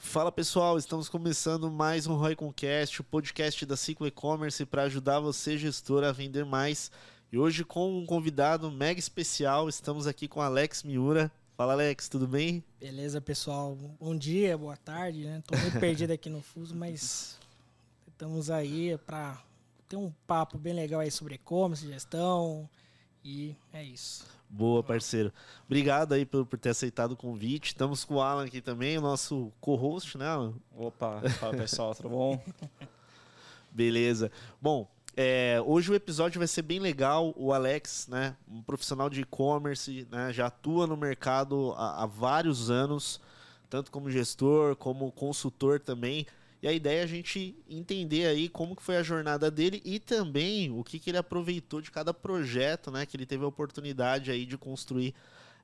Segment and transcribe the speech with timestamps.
[0.00, 5.18] Fala pessoal, estamos começando mais um Roy Concast, o podcast da Ciclo E-Commerce para ajudar
[5.18, 6.90] você, gestor, a vender mais.
[7.32, 11.30] E hoje com um convidado mega especial, estamos aqui com Alex Miura.
[11.56, 12.62] Fala Alex, tudo bem?
[12.80, 13.76] Beleza, pessoal.
[14.00, 15.42] Bom dia, boa tarde, né?
[15.44, 17.36] Tô meio perdido aqui no fuso, mas
[18.06, 19.42] estamos aí para
[19.88, 22.70] ter um papo bem legal aí sobre e-commerce, gestão
[23.24, 24.24] e é isso.
[24.50, 25.32] Boa, parceiro.
[25.66, 27.68] Obrigado aí por, por ter aceitado o convite.
[27.68, 30.54] Estamos com o Alan aqui também, o nosso co-host, né, Alan?
[30.74, 32.42] Opa, fala pessoal, tudo bom?
[33.70, 34.32] Beleza.
[34.60, 37.34] Bom, é, hoje o episódio vai ser bem legal.
[37.36, 42.70] O Alex, né, um profissional de e-commerce, né, já atua no mercado há, há vários
[42.70, 43.20] anos,
[43.68, 46.26] tanto como gestor, como consultor também.
[46.60, 50.00] E a ideia é a gente entender aí como que foi a jornada dele e
[50.00, 53.06] também o que, que ele aproveitou de cada projeto, né?
[53.06, 55.14] Que ele teve a oportunidade aí de construir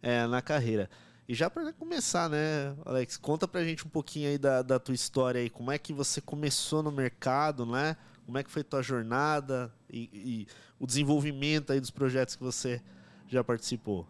[0.00, 0.88] é, na carreira.
[1.28, 4.94] E já para começar, né, Alex, conta pra gente um pouquinho aí da, da tua
[4.94, 7.96] história aí, como é que você começou no mercado, né?
[8.26, 10.46] Como é que foi tua jornada e, e
[10.78, 12.80] o desenvolvimento aí dos projetos que você
[13.26, 14.06] já participou?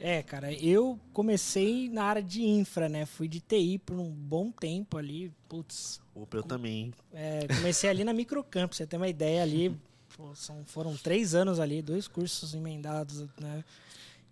[0.00, 3.06] É, cara, eu comecei na área de infra, né?
[3.06, 5.32] Fui de TI por um bom tempo ali.
[5.48, 6.03] Putz.
[6.14, 6.92] Opa, eu também.
[7.12, 9.76] É, comecei ali na Microcamp, você tem uma ideia ali.
[10.16, 13.64] Pô, são, foram três anos ali, dois cursos emendados, né?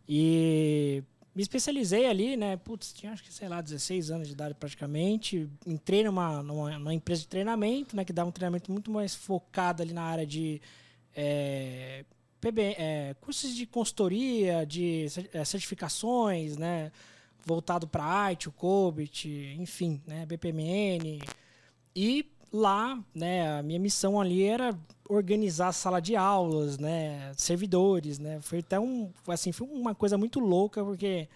[0.08, 1.02] E
[1.34, 2.56] me especializei ali, né?
[2.56, 5.48] Putz, tinha acho que, sei lá, 16 anos de idade praticamente.
[5.66, 8.05] Entrei numa, numa, numa empresa de treinamento, né?
[8.05, 10.61] Que dava um treinamento muito mais focado ali na área de.
[11.14, 12.05] É,
[12.41, 16.92] PB, é, cursos de consultoria, de é, certificações, né?
[17.44, 20.27] Voltado para arte, o COBIT, enfim, né?
[20.27, 21.20] BPMN.
[21.94, 28.18] E lá, né, a minha missão ali era organizar a sala de aulas, né, servidores,
[28.18, 28.40] né?
[28.40, 31.28] Foi até um, assim, foi uma coisa muito louca porque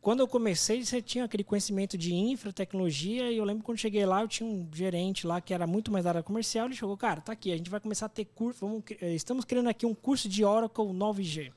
[0.00, 4.06] quando eu comecei, você tinha aquele conhecimento de infra, tecnologia, e eu lembro quando cheguei
[4.06, 6.96] lá, eu tinha um gerente lá que era muito mais da área comercial, ele chegou,
[6.96, 9.84] cara, tá aqui, a gente vai começar a ter curso, vamos, eh, estamos criando aqui
[9.84, 11.52] um curso de Oracle 9G.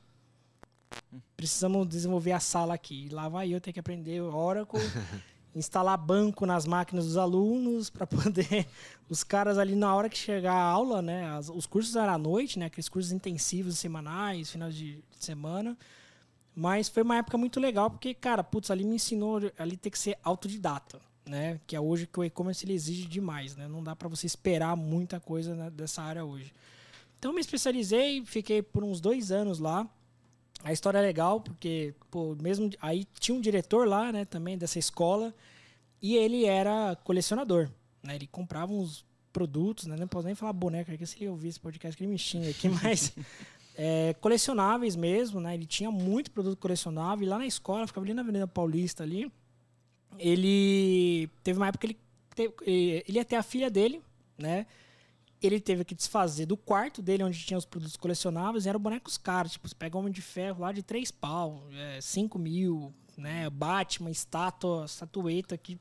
[1.36, 3.06] Precisamos desenvolver a sala aqui.
[3.06, 4.78] E lá vai eu ter que aprender Oracle,
[5.54, 8.66] instalar banco nas máquinas dos alunos para poder
[9.08, 12.18] os caras ali na hora que chegar a aula, né, as, os cursos eram à
[12.18, 15.76] noite, né, aqueles cursos intensivos semanais, final de, de semana.
[16.54, 19.98] Mas foi uma época muito legal, porque, cara, putz, ali me ensinou ali ter que
[19.98, 21.60] ser autodidata, né?
[21.66, 23.66] Que é hoje que o e-commerce exige demais, né?
[23.66, 26.54] Não dá para você esperar muita coisa né, dessa área hoje.
[27.18, 29.88] Então me especializei, fiquei por uns dois anos lá.
[30.64, 32.70] A história é legal, porque, pô, mesmo.
[32.80, 35.34] Aí tinha um diretor lá, né, também dessa escola,
[36.00, 37.68] e ele era colecionador,
[38.02, 38.14] né?
[38.16, 39.94] Ele comprava uns produtos, né?
[39.98, 42.48] Não posso nem falar boneca aqui, se ele ouvir esse podcast, que ele me xinga
[42.48, 43.14] aqui, mas
[43.76, 45.52] é, colecionáveis mesmo, né?
[45.52, 47.26] Ele tinha muito produto colecionável.
[47.26, 49.30] E lá na escola, ficava ali na Avenida Paulista ali.
[50.18, 52.00] Ele teve uma época que ele,
[52.34, 52.54] teve,
[53.06, 54.00] ele ia ter a filha dele,
[54.38, 54.66] né?
[55.46, 59.18] Ele teve que desfazer do quarto dele, onde tinha os produtos colecionáveis, e eram bonecos
[59.18, 59.52] caros.
[59.52, 63.48] Tipo, você pega um Homem de Ferro lá de 3 pau, é, 5 mil, né?
[63.50, 65.78] Batman, estátua, estatueta que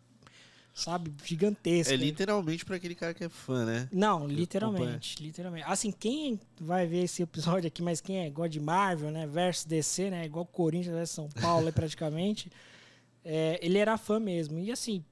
[0.74, 1.94] sabe, gigantesca.
[1.94, 3.88] É literalmente para aquele cara que é fã, né?
[3.92, 5.66] Não, literalmente, literalmente.
[5.68, 9.66] Assim, quem vai ver esse episódio aqui, mas quem é igual de Marvel, né, versus
[9.66, 12.52] DC, né, igual Corinthians versus São Paulo, praticamente,
[13.24, 14.60] é, ele era fã mesmo.
[14.60, 15.06] E assim,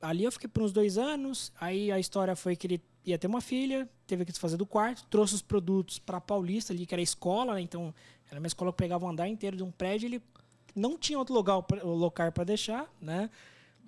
[0.00, 3.26] ali eu fiquei por uns dois anos, aí a história foi que ele ia ter
[3.26, 6.94] uma filha, teve que se fazer do quarto, trouxe os produtos para Paulista ali, que
[6.94, 7.94] era a escola, né, então
[8.30, 10.22] era uma escola que pegava o andar inteiro de um prédio, ele
[10.74, 13.30] não tinha outro lugar, local para deixar, né?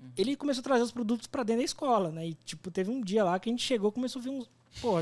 [0.00, 0.10] Uhum.
[0.16, 2.28] Ele começou a trazer os produtos para dentro da escola, né?
[2.28, 4.48] E, tipo, teve um dia lá que a gente chegou começou a ver uns.
[4.80, 4.98] Pô,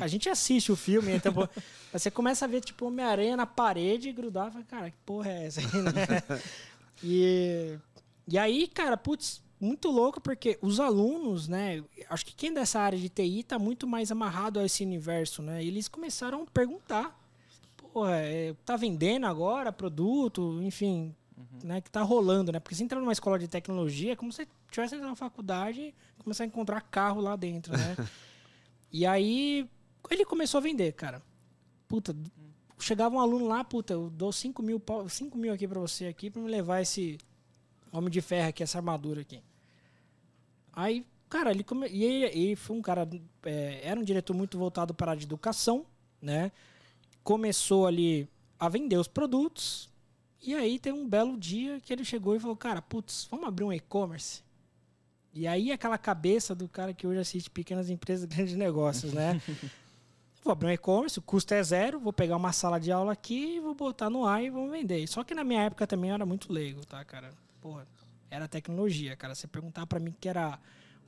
[0.00, 1.48] a gente assiste o filme, então, pô,
[1.92, 5.46] você começa a ver, tipo, Homem-Aranha na parede e grudar, fala, cara, que porra é
[5.46, 6.40] essa aí, né?
[7.02, 7.76] e,
[8.28, 11.82] e aí, cara, putz, muito louco, porque os alunos, né?
[12.10, 15.64] Acho que quem dessa área de TI tá muito mais amarrado a esse universo, né?
[15.64, 17.18] E eles começaram a perguntar.
[17.92, 21.60] Porra, é, tá vendendo agora produto, enfim, uhum.
[21.64, 22.60] né, que está rolando, né?
[22.60, 26.22] Porque se entrar numa escola de tecnologia, é como se tivesse entrado na faculdade e
[26.22, 27.96] começar a encontrar carro lá dentro, né?
[28.92, 29.66] e aí
[30.10, 31.22] ele começou a vender, cara.
[31.88, 32.14] Puta,
[32.78, 36.30] chegava um aluno lá, puta, eu dou 5 mil, 5 mil aqui para você aqui
[36.30, 37.16] para me levar esse
[37.92, 39.40] homem de ferro aqui, essa armadura aqui.
[40.76, 41.88] Aí, cara, ele come...
[41.88, 43.08] e ele, ele foi um cara,
[43.44, 45.86] é, era um diretor muito voltado para a área de educação,
[46.20, 46.52] né?
[47.24, 48.28] Começou ali
[48.58, 49.88] a vender os produtos,
[50.42, 53.64] e aí tem um belo dia que ele chegou e falou, cara, putz, vamos abrir
[53.64, 54.44] um e-commerce?
[55.32, 59.40] E aí aquela cabeça do cara que hoje assiste pequenas empresas, grandes negócios, né?
[60.44, 63.58] vou abrir um e-commerce, o custo é zero, vou pegar uma sala de aula aqui,
[63.60, 65.06] vou botar no ar e vamos vender.
[65.08, 67.30] Só que na minha época também eu era muito leigo, tá, cara?
[67.60, 67.86] Porra,
[68.36, 69.34] era tecnologia, cara.
[69.34, 70.58] Você perguntar para mim que era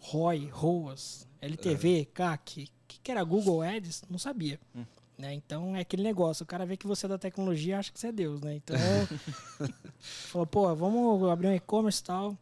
[0.00, 4.58] ROI, ROAS, LTV, CAC, o que, que era Google Ads, não sabia.
[4.75, 4.84] Hum.
[5.19, 5.34] Né?
[5.34, 8.06] Então é aquele negócio, o cara vê que você é da tecnologia acha que você
[8.06, 8.54] é Deus, né?
[8.54, 8.76] Então,
[9.98, 12.38] falou, pô, vamos abrir um e-commerce e tal.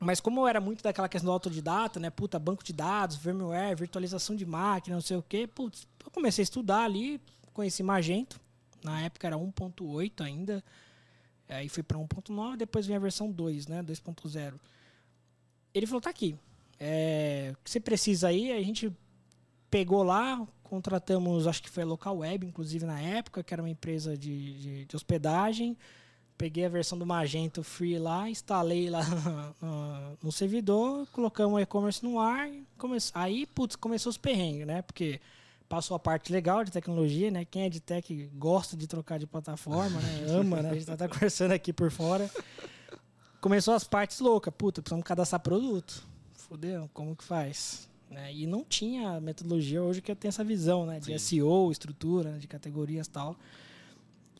[0.00, 2.08] Mas como eu era muito daquela questão do autodidata, né?
[2.08, 5.46] Puta, banco de dados, firmware, virtualização de máquina, não sei o quê.
[5.46, 7.20] Putz, eu comecei a estudar ali,
[7.52, 8.40] conheci Magento.
[8.82, 10.64] Na época era 1.8 ainda.
[11.48, 13.82] Aí fui para 1.9, depois veio a versão 2, né?
[13.82, 14.54] 2.0.
[15.72, 16.36] Ele falou, tá aqui.
[16.78, 18.92] É, o que você precisa aí, a gente
[19.70, 23.70] pegou lá, contratamos, acho que foi a Local Web, inclusive na época, que era uma
[23.70, 25.76] empresa de, de, de hospedagem.
[26.36, 29.02] Peguei a versão do Magento Free lá, instalei lá
[29.60, 32.50] no, no servidor, colocamos o e-commerce no ar.
[32.76, 32.98] Come...
[33.14, 34.82] Aí, putz, começou os perrengues, né?
[34.82, 35.20] Porque
[35.68, 37.44] passou a parte legal de tecnologia, né?
[37.44, 40.26] Quem é de tech gosta de trocar de plataforma, né?
[40.30, 40.70] Ama, né?
[40.70, 42.30] A gente tá, conversando aqui por fora.
[43.40, 44.52] Começou as partes loucas.
[44.56, 46.06] Puta, precisamos cadastrar produto.
[46.34, 47.88] Fudeu, como que faz?
[48.10, 48.32] Né?
[48.32, 51.00] E não tinha metodologia hoje que eu tenho essa visão, né?
[51.00, 51.40] De Sim.
[51.40, 52.38] SEO, estrutura, né?
[52.38, 53.36] de categorias e tal.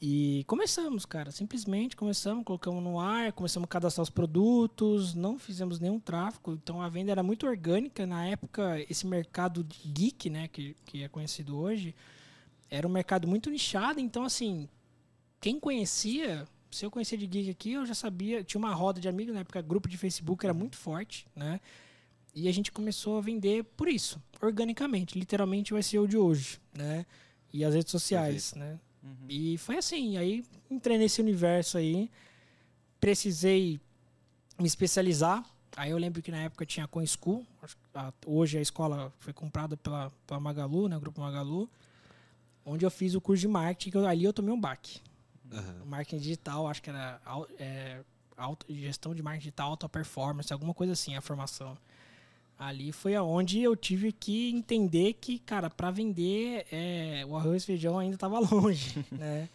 [0.00, 1.30] E começamos, cara.
[1.30, 6.52] Simplesmente começamos, colocamos no ar, começamos a cadastrar os produtos, não fizemos nenhum tráfego.
[6.52, 8.06] Então a venda era muito orgânica.
[8.06, 11.94] Na época, esse mercado geek, né, que, que é conhecido hoje,
[12.70, 13.98] era um mercado muito nichado.
[13.98, 14.68] Então, assim,
[15.40, 18.44] quem conhecia, se eu conhecia de geek aqui, eu já sabia.
[18.44, 21.58] Tinha uma roda de amigos, na época, grupo de Facebook era muito forte, né?
[22.34, 27.06] E a gente começou a vender por isso, organicamente, literalmente o SEO de hoje, né?
[27.50, 28.72] E as redes sociais, Perfeito.
[28.74, 28.80] né?
[29.06, 29.26] Uhum.
[29.28, 32.10] E foi assim, aí entrei nesse universo aí,
[33.00, 33.80] precisei
[34.58, 35.44] me especializar.
[35.76, 37.46] Aí eu lembro que na época tinha a Com School,
[38.24, 41.70] hoje a escola foi comprada pela, pela Magalu, né, o grupo Magalu,
[42.64, 45.00] onde eu fiz o curso de marketing, que eu, ali eu tomei um baque.
[45.52, 45.86] Uhum.
[45.86, 47.20] Marketing digital, acho que era
[47.58, 48.00] é,
[48.36, 51.76] auto, gestão de marketing digital, alta performance, alguma coisa assim, a formação.
[52.58, 57.66] Ali foi aonde eu tive que entender que, cara, para vender é, o arroz e
[57.66, 59.48] feijão ainda estava longe, né?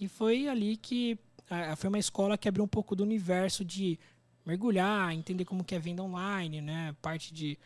[0.00, 1.18] E foi ali que
[1.50, 3.98] a, foi uma escola que abriu um pouco do universo de
[4.46, 6.94] mergulhar, entender como que é venda online, né?
[7.02, 7.58] Parte de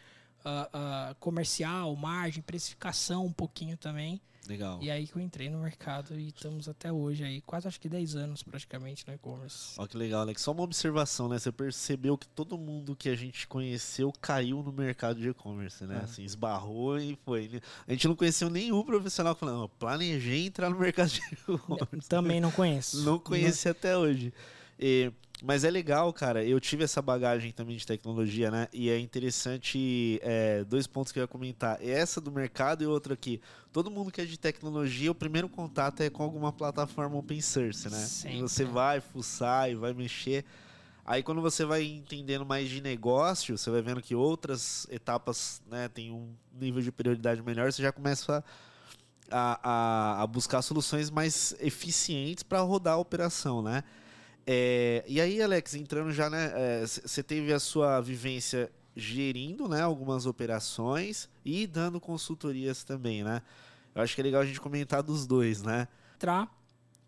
[0.48, 4.20] uh, uh, comercial, margem, precificação um pouquinho também.
[4.48, 4.78] Legal.
[4.80, 7.88] E aí que eu entrei no mercado e estamos até hoje aí, quase acho que
[7.88, 9.74] 10 anos praticamente no e-commerce.
[9.76, 10.40] Olha que legal, Alex.
[10.40, 11.38] Só uma observação, né?
[11.38, 15.98] Você percebeu que todo mundo que a gente conheceu caiu no mercado de e-commerce, né?
[16.00, 16.04] É.
[16.04, 17.60] Assim, esbarrou e foi.
[17.86, 22.08] A gente não conheceu nenhum profissional falando, planejei entrar no mercado de e-commerce.
[22.08, 23.04] Também não conheço.
[23.04, 23.72] Não conheci não.
[23.72, 24.32] até hoje.
[24.78, 26.44] E, mas é legal, cara.
[26.44, 28.68] Eu tive essa bagagem também de tecnologia, né?
[28.72, 30.20] E é interessante.
[30.22, 31.82] É, dois pontos que eu ia comentar.
[31.82, 33.40] Essa do mercado e outra aqui.
[33.72, 37.88] Todo mundo que é de tecnologia, o primeiro contato é com alguma plataforma open source,
[37.88, 37.98] né?
[37.98, 38.40] Sempre.
[38.40, 40.44] Você vai fuçar e vai mexer.
[41.08, 45.88] Aí quando você vai entendendo mais de negócio, você vai vendo que outras etapas né,
[45.88, 48.44] tem um nível de prioridade melhor, você já começa
[49.30, 53.84] a, a, a buscar soluções mais eficientes para rodar a operação, né?
[54.50, 56.50] É, e aí, Alex, entrando já, né?
[56.86, 63.42] Você é, teve a sua vivência gerindo né, algumas operações e dando consultorias também, né?
[63.94, 65.86] Eu acho que é legal a gente comentar dos dois, né?
[66.14, 66.50] Entrar,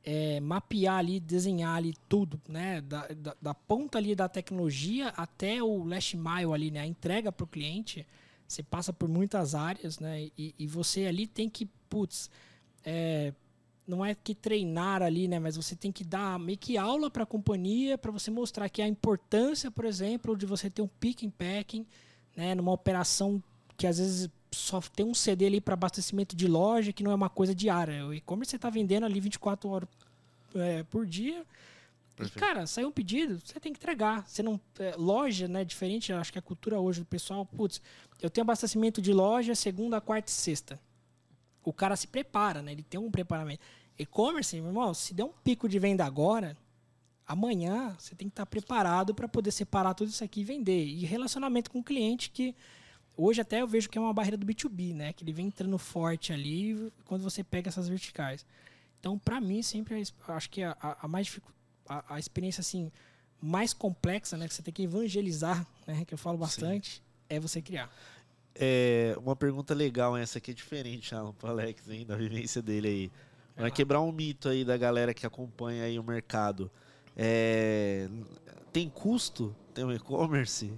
[0.05, 2.83] é, mapear ali, desenhar ali tudo, né?
[2.83, 6.81] Da, da, da, ponta ali da tecnologia até o last mile ali, né?
[6.81, 8.07] A entrega para o cliente.
[8.47, 10.29] Você passa por muitas áreas, né?
[10.37, 12.29] E, e você ali tem que, putz,
[12.85, 13.33] é,
[13.91, 15.39] não é que treinar ali, né?
[15.39, 18.81] Mas você tem que dar meio que aula para a companhia para você mostrar que
[18.81, 21.85] a importância, por exemplo, de você ter um pick and packing,
[22.37, 22.55] né?
[22.55, 23.43] Numa operação
[23.77, 27.15] que às vezes só tem um CD ali para abastecimento de loja, que não é
[27.15, 28.07] uma coisa diária.
[28.07, 29.89] O e-commerce você está vendendo ali 24 horas
[30.55, 31.45] é, por dia.
[32.19, 34.29] E, cara, saiu um pedido, você tem que entregar.
[34.29, 34.61] Você não.
[34.79, 35.65] É, loja, né?
[35.65, 37.81] Diferente, acho que a cultura hoje do pessoal, putz,
[38.21, 40.81] eu tenho abastecimento de loja segunda, quarta e sexta.
[41.65, 42.73] O cara se prepara, né?
[42.73, 43.61] Ele tem um preparamento.
[44.03, 46.57] E-commerce, meu irmão, se der um pico de venda agora,
[47.27, 50.85] amanhã você tem que estar preparado para poder separar tudo isso aqui e vender.
[50.85, 52.55] E relacionamento com o cliente que
[53.17, 55.13] hoje até eu vejo que é uma barreira do B2B, né?
[55.13, 58.45] Que ele vem entrando forte ali quando você pega essas verticais.
[58.99, 61.41] Então, para mim, sempre acho que a, a mais
[61.89, 62.91] a, a, experiência assim
[63.41, 67.03] mais complexa, né, que você tem que evangelizar, né, que eu falo bastante, Sim.
[67.29, 67.91] é você criar.
[68.55, 72.89] É uma pergunta legal essa aqui é diferente, Alan, pro Alex, hein, da vivência dele
[72.89, 73.11] aí.
[73.61, 76.71] Vai quebrar um mito aí da galera que acompanha aí o mercado.
[77.15, 78.09] É...
[78.73, 80.73] Tem custo ter um e-commerce?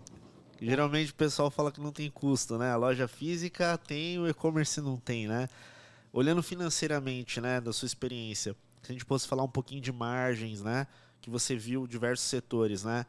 [0.61, 2.71] Geralmente o pessoal fala que não tem custo, né?
[2.71, 5.49] A loja física tem, o e-commerce não tem, né?
[6.13, 10.61] Olhando financeiramente, né, da sua experiência, se a gente fosse falar um pouquinho de margens,
[10.61, 10.87] né?
[11.21, 13.07] Que você viu diversos setores, né?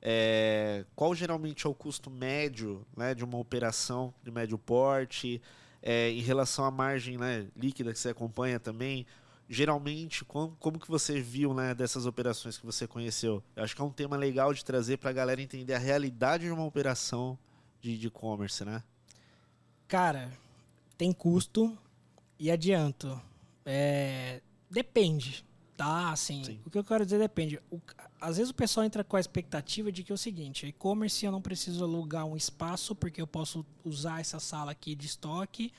[0.00, 5.42] É, qual geralmente é o custo médio né, de uma operação de médio porte?
[5.82, 9.06] É, em relação à margem né, líquida que você acompanha também,
[9.48, 13.42] geralmente, como, como que você viu né, dessas operações que você conheceu?
[13.54, 16.44] Eu acho que é um tema legal de trazer para a galera entender a realidade
[16.44, 17.38] de uma operação
[17.80, 18.82] de e-commerce, né?
[19.86, 20.32] Cara,
[20.98, 21.76] tem custo
[22.38, 23.20] e adianto.
[23.64, 24.40] É,
[24.70, 25.44] depende,
[25.76, 26.10] tá?
[26.10, 26.60] Assim, Sim.
[26.66, 27.60] o que eu quero dizer depende.
[27.70, 27.80] O,
[28.20, 31.32] às vezes o pessoal entra com a expectativa de que é o seguinte: e-commerce eu
[31.32, 35.72] não preciso alugar um espaço porque eu posso usar essa sala aqui de estoque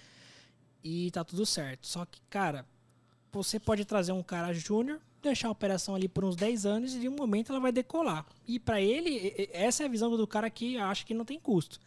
[0.84, 1.88] e tá tudo certo.
[1.88, 2.65] Só que, cara,
[3.32, 7.00] você pode trazer um cara júnior, deixar a operação ali por uns 10 anos e
[7.00, 8.25] de um momento ela vai decolar.
[8.48, 11.79] E para ele, essa é a visão do cara que acha que não tem custo.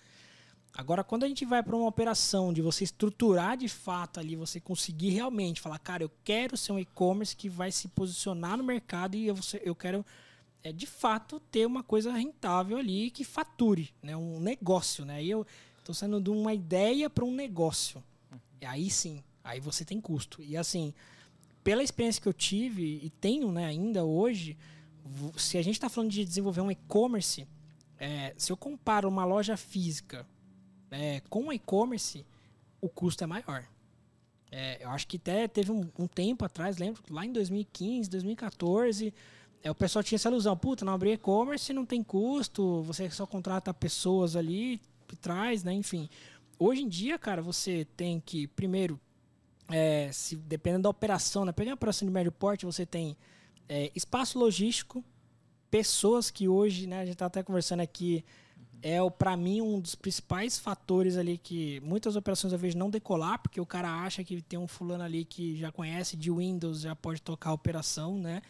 [0.73, 4.61] Agora, quando a gente vai para uma operação de você estruturar de fato ali, você
[4.61, 9.17] conseguir realmente falar, cara, eu quero ser um e-commerce que vai se posicionar no mercado
[9.17, 10.05] e eu, eu quero
[10.63, 14.17] é, de fato ter uma coisa rentável ali que fature, né?
[14.17, 15.05] um negócio.
[15.05, 15.23] Né?
[15.25, 15.47] E eu
[15.79, 18.03] estou saindo de uma ideia para um negócio.
[18.61, 20.43] E aí sim, aí você tem custo.
[20.43, 20.95] E assim,
[21.65, 24.57] pela experiência que eu tive e tenho né, ainda hoje,
[25.37, 27.47] se a gente está falando de desenvolver um e-commerce,
[27.99, 30.27] é, se eu comparo uma loja física
[30.91, 32.25] é, com e-commerce,
[32.81, 33.67] o custo é maior.
[34.51, 39.15] É, eu acho que até teve um, um, tempo atrás, lembro, lá em 2015, 2014,
[39.63, 43.27] é, o pessoal tinha essa ilusão, puta, não abrir e-commerce não tem custo, você só
[43.27, 45.73] contrata pessoas ali por trás, né?
[45.73, 46.09] Enfim.
[46.59, 48.99] Hoje em dia, cara, você tem que, primeiro,
[49.69, 51.53] é, se, dependendo da operação, né?
[51.53, 53.17] Pegando a operação de médio porte, você tem
[53.69, 55.05] é, espaço logístico,
[55.71, 58.25] pessoas que hoje, né, a gente está até conversando aqui,
[58.83, 63.39] é para mim um dos principais fatores ali que muitas operações eu vejo não decolar,
[63.41, 66.97] porque o cara acha que tem um fulano ali que já conhece de Windows, já
[66.97, 68.41] pode tocar a operação, né?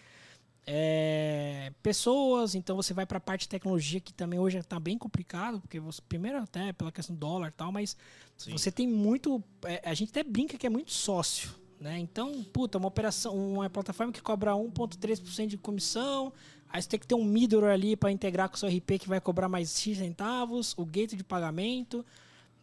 [0.72, 4.96] É, pessoas, então você vai para a parte de tecnologia que também hoje está bem
[4.96, 7.96] complicado, porque você primeiro até pela questão do dólar e tal, mas
[8.36, 8.52] Sim.
[8.52, 11.50] você tem muito, é, a gente até brinca que é muito sócio,
[11.80, 11.98] né?
[11.98, 16.32] Então, puta, uma operação, uma plataforma que cobra 1.3% de comissão,
[16.72, 19.08] Aí você tem que ter um middle ali para integrar com o seu RP que
[19.08, 22.06] vai cobrar mais X centavos, o gateway de pagamento.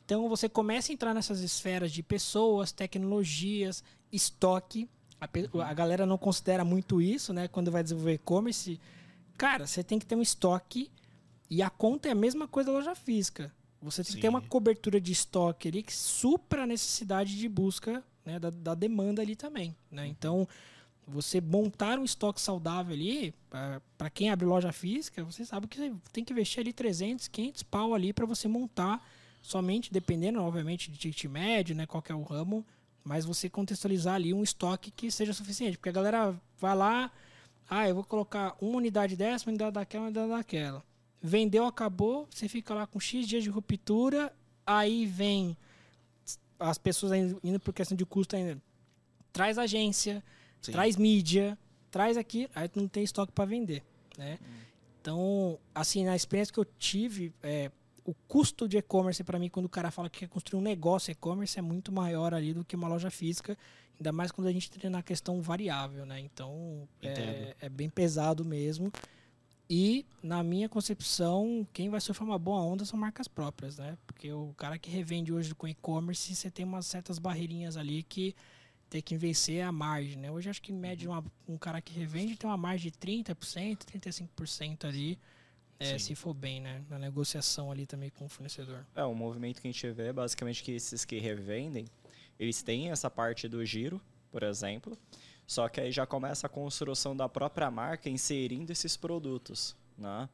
[0.06, 4.90] Então você começa a entrar nessas esferas de pessoas, tecnologias, estoque.
[5.20, 5.28] A,
[5.70, 7.48] a galera não considera muito isso, né?
[7.48, 8.80] Quando vai desenvolver e-commerce.
[9.38, 10.92] Cara, você tem que ter um estoque
[11.50, 13.52] e a conta é a mesma coisa da loja física.
[13.82, 14.16] Você tem Sim.
[14.16, 18.50] que ter uma cobertura de estoque ali que supra a necessidade de busca né, da,
[18.50, 19.76] da demanda ali também.
[19.92, 20.08] Né?
[20.08, 20.48] Então,
[21.08, 23.34] você montar um estoque saudável ali,
[23.98, 27.64] para quem abre loja física, você sabe que você tem que investir ali 300, 500
[27.64, 29.08] pau ali para você montar,
[29.42, 32.66] somente dependendo, obviamente, de ticket médio, né, qual é o ramo,
[33.08, 35.78] mas você contextualizar ali um estoque que seja suficiente.
[35.78, 37.12] Porque a galera vai lá,
[37.70, 40.84] ah, eu vou colocar uma unidade dessa, uma unidade daquela, uma unidade daquela.
[41.22, 44.34] Vendeu, acabou, você fica lá com X dias de ruptura,
[44.66, 45.56] aí vem
[46.60, 48.62] as pessoas indo por questão de custo ainda.
[49.32, 50.22] Traz agência,
[50.62, 50.74] Sim.
[50.74, 51.58] traz mídia,
[51.90, 53.84] traz aqui, aí tu não tem estoque para vender,
[54.18, 54.38] né?
[54.42, 54.68] Hum.
[55.02, 57.72] Então, assim, na experiência que eu tive, é,
[58.08, 61.12] o custo de e-commerce para mim, quando o cara fala que quer construir um negócio
[61.12, 63.58] e-commerce, é muito maior ali do que uma loja física,
[64.00, 66.18] ainda mais quando a gente entra na questão variável, né?
[66.18, 68.90] Então, é, é, bem pesado mesmo.
[69.70, 73.98] E, na minha concepção, quem vai surfar uma boa onda são marcas próprias, né?
[74.08, 78.34] Porque o cara que revende hoje com e-commerce, você tem umas certas barreirinhas ali que
[78.90, 80.32] ter que vencer a margem, né?
[80.32, 83.80] Hoje acho que em média uma, um cara que revende tem uma margem de 30%,
[83.80, 85.20] 35% ali,
[85.80, 86.84] é, se for bem, né?
[86.90, 88.86] Na negociação ali também com o fornecedor.
[88.96, 91.86] É, o movimento que a gente vê é basicamente que esses que revendem,
[92.40, 94.98] eles têm essa parte do giro, por exemplo,
[95.46, 100.28] só que aí já começa a construção da própria marca inserindo esses produtos, né?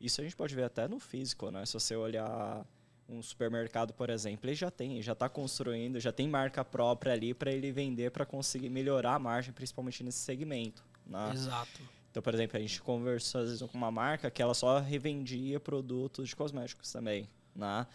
[0.00, 1.64] Isso a gente pode ver até no físico, né?
[1.66, 2.64] Se você olhar
[3.08, 7.32] um supermercado, por exemplo, ele já tem, já está construindo, já tem marca própria ali
[7.32, 10.84] para ele vender para conseguir melhorar a margem, principalmente nesse segmento.
[11.06, 11.32] Né?
[11.32, 11.80] Exato.
[12.18, 15.60] Então, por exemplo, a gente conversou às vezes com uma marca que ela só revendia
[15.60, 17.86] produtos de cosméticos também, né?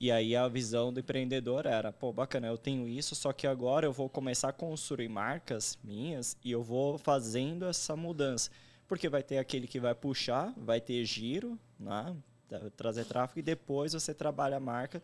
[0.00, 3.86] E aí a visão do empreendedor era, pô, bacana, eu tenho isso, só que agora
[3.86, 8.50] eu vou começar a construir marcas minhas e eu vou fazendo essa mudança.
[8.88, 12.16] Porque vai ter aquele que vai puxar, vai ter giro, né?
[12.76, 15.00] trazer tráfego e depois você trabalha a marca,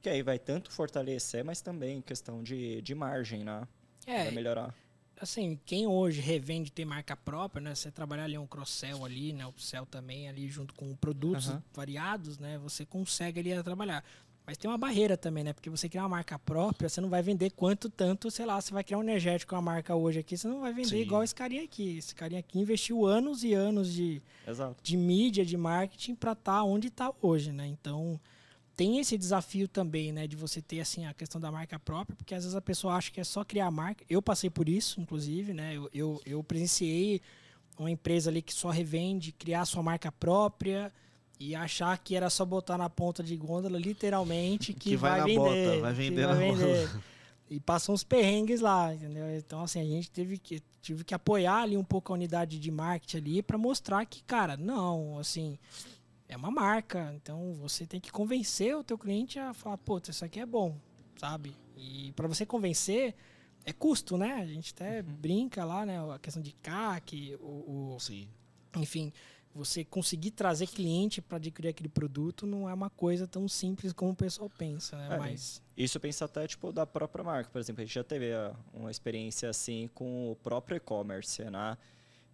[0.00, 3.68] que aí vai tanto fortalecer, mas também questão de, de margem, né?
[4.06, 4.74] É, melhorar.
[5.20, 7.74] Assim, quem hoje revende tem marca própria, né?
[7.74, 9.46] Você trabalhar ali um cross-sell ali, né?
[9.46, 11.62] O sell também ali junto com produtos uhum.
[11.72, 12.58] variados, né?
[12.58, 14.04] Você consegue ali trabalhar.
[14.46, 15.52] Mas tem uma barreira também, né?
[15.54, 18.74] Porque você criar uma marca própria, você não vai vender quanto tanto, sei lá, você
[18.74, 21.00] vai criar um energético, uma marca hoje aqui, você não vai vender Sim.
[21.00, 21.96] igual esse carinha aqui.
[21.96, 24.76] Esse carinha aqui investiu anos e anos de, Exato.
[24.82, 27.66] de mídia, de marketing para estar onde está hoje, né?
[27.66, 28.20] Então,
[28.76, 32.34] tem esse desafio também, né, de você ter assim a questão da marca própria, porque
[32.34, 34.04] às vezes a pessoa acha que é só criar a marca.
[34.08, 35.76] Eu passei por isso, inclusive, né?
[35.76, 37.20] Eu, eu, eu presenciei
[37.78, 40.92] uma empresa ali que só revende, criar sua marca própria
[41.38, 45.20] e achar que era só botar na ponta de gôndola, literalmente, que, Que vai vai,
[45.20, 46.90] na vender, bota, vai vender vai vender.
[47.50, 49.36] E passam uns perrengues lá, entendeu?
[49.36, 52.70] Então, assim, a gente teve que, tive que apoiar ali um pouco a unidade de
[52.70, 55.58] marketing ali para mostrar que, cara, não, assim,
[56.28, 57.12] é uma marca.
[57.14, 60.76] Então, você tem que convencer o teu cliente a falar, pô, isso aqui é bom,
[61.16, 61.56] sabe?
[61.76, 63.14] E para você convencer,
[63.64, 64.34] é custo, né?
[64.34, 65.98] A gente até brinca lá, né?
[66.12, 68.28] A questão de CAC, o, o- Sim.
[68.76, 69.12] enfim,
[69.54, 74.10] você conseguir trazer cliente para adquirir aquele produto não é uma coisa tão simples como
[74.10, 75.14] o pessoal pensa, né?
[75.14, 77.50] É, Mas Isso pensa até, tipo, da própria marca.
[77.50, 81.78] Por exemplo, a gente já teve ah, uma experiência assim com o próprio e-commerce, né?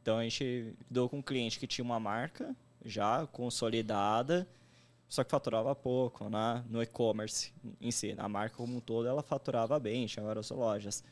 [0.00, 4.48] Então, a gente lidou com um cliente que tinha uma marca já consolidada,
[5.08, 6.64] só que faturava pouco, né?
[6.68, 8.14] No e-commerce em si.
[8.16, 11.02] A marca como um todo, ela faturava bem, tinha várias lojas.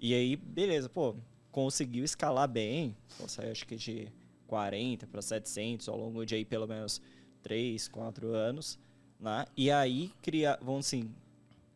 [0.00, 1.14] E aí, beleza, pô,
[1.50, 2.96] conseguiu escalar bem.
[3.28, 4.12] Saiu acho que de
[4.46, 7.00] 40 para 700 ao longo de aí pelo menos
[7.42, 8.78] 3, 4 anos,
[9.18, 9.46] né?
[9.56, 11.14] E aí, cria, vamos assim,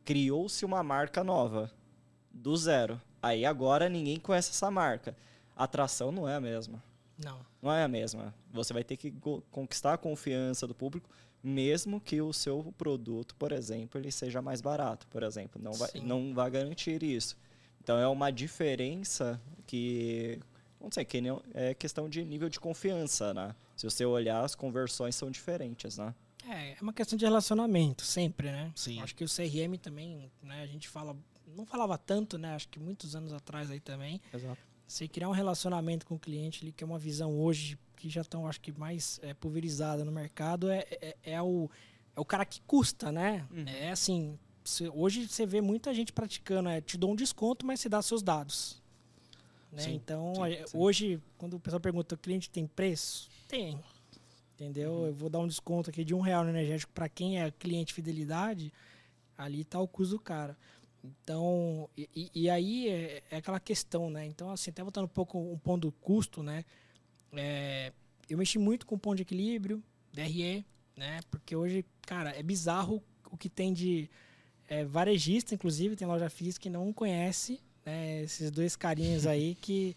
[0.05, 1.71] criou-se uma marca nova,
[2.33, 3.01] do zero.
[3.23, 5.17] Aí agora ninguém conhece essa marca.
[5.57, 6.83] A atração não é a mesma.
[7.25, 7.41] Não.
[7.63, 8.35] Não é a mesma.
[8.53, 9.13] Você vai ter que
[9.51, 11.09] conquistar a confiança do público,
[11.43, 15.61] mesmo que o seu produto, por exemplo, ele seja mais barato, por exemplo.
[15.63, 16.01] Não vai, Sim.
[16.01, 17.37] não vai garantir isso.
[17.83, 20.39] Então é uma diferença que,
[20.81, 23.55] não sei, que nem- é questão de nível de confiança, né?
[23.77, 26.15] Se você olhar, as conversões são diferentes, né?
[26.47, 28.71] É, é uma questão de relacionamento, sempre, né?
[28.75, 29.01] Sim.
[29.01, 30.63] Acho que o CRM também, né?
[30.63, 31.17] A gente fala,
[31.57, 32.55] não falava tanto, né?
[32.55, 34.21] Acho que muitos anos atrás aí também.
[34.33, 34.59] Exato.
[34.91, 38.23] Você criar um relacionamento com o cliente ali, que é uma visão hoje que já
[38.23, 41.71] estão, acho que, mais é, pulverizada no mercado, é, é, é o,
[42.17, 43.47] é o cara que custa, né?
[43.53, 43.69] Uhum.
[43.69, 47.79] É assim, cê- hoje você vê muita gente praticando, é, te dou um desconto, mas
[47.79, 48.83] você dá seus dados.
[49.71, 49.83] Né?
[49.83, 50.77] Sim, então, sim, a- sim.
[50.77, 53.31] hoje, quando o pessoal pergunta, o cliente tem preço?
[53.47, 53.79] Tem.
[54.57, 54.91] Entendeu?
[54.93, 55.07] Uhum.
[55.07, 57.95] Eu vou dar um desconto aqui de um real no energético para quem é cliente
[57.95, 58.73] fidelidade,
[59.39, 60.59] ali tá o custo do cara.
[61.03, 64.27] Então, e, e- aí é, é aquela questão, né?
[64.27, 66.65] Então, assim, até voltando um pouco um ponto do custo, né?
[67.33, 67.93] É,
[68.29, 69.83] eu mexi muito com ponto de equilíbrio,
[70.13, 70.65] DRE,
[70.97, 71.21] né?
[71.31, 74.11] Porque hoje, cara, é bizarro o que tem de
[74.69, 78.23] é, varejista, inclusive, tem loja física que não conhece, né?
[78.23, 79.97] Esses dois carinhas aí que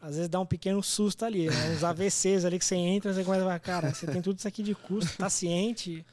[0.00, 1.70] às vezes dá um pequeno susto ali, né?
[1.74, 4.46] Uns AVCs ali que você entra, você começa a falar, cara, você tem tudo isso
[4.46, 6.04] aqui de custo, tá ciente?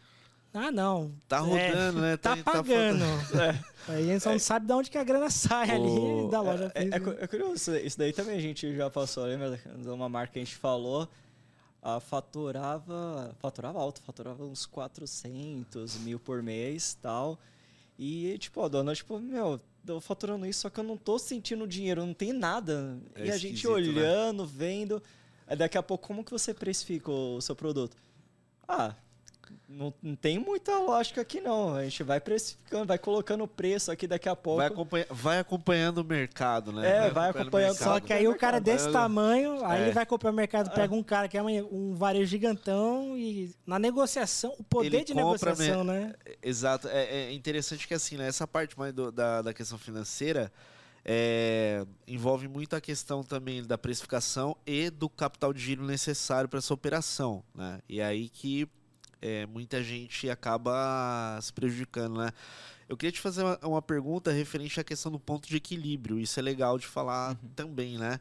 [0.54, 1.12] Ah, não.
[1.28, 2.18] Tá É, rodando, né?
[2.18, 3.00] Tá Tem- pagando.
[3.06, 6.32] faltando- Aí a gente só não sabe de onde que a grana sai O- ali
[6.32, 9.58] da loja é, é, cu- é curioso, isso- daí também a gente já passou, lembra
[9.58, 11.08] de uma marca que a gente falou,
[11.82, 17.40] a faturava, faturava alto, faturava uns 400 mil por mês tal,
[17.98, 21.66] e tipo, a dona, tipo, meu, tô faturando isso, só que eu não tô sentindo
[21.68, 23.74] dinheiro, não tem nada, É e a gente né?
[23.74, 25.02] olhando, vendo,
[25.48, 27.96] aí daqui a pouco, como que você precifica o seu produto?
[28.68, 28.94] Ah...
[29.68, 31.74] Não, não tem muita lógica aqui não.
[31.76, 34.58] A gente vai precificando, vai colocando o preço aqui daqui a pouco.
[34.58, 37.08] Vai, acompanha- vai acompanhando o mercado, né?
[37.08, 37.72] É, vai o acompanhando.
[37.72, 37.88] mercado.
[37.94, 39.84] Só que aí o cara desse Vai- tamanho, aí É.
[39.86, 43.80] ele vai comprar o mercado, pega um cara que é um varejo gigantão e na
[43.80, 46.14] negociação, o poder Ele de negociação, né?
[46.44, 46.88] Exato.
[46.88, 50.52] É, é interessante que assim, né, essa parte mais do- da, da questão financeira
[51.04, 56.60] é, envolve muito a questão também da precificação e do capital de giro necessário para
[56.60, 57.80] essa operação, né?
[57.90, 58.68] E aí que
[59.22, 62.32] é, muita gente acaba se prejudicando, né?
[62.90, 66.20] Eu queria te fazer uma, uma pergunta referente à questão do ponto de equilíbrio.
[66.20, 68.20] Isso é legal de falar também, né?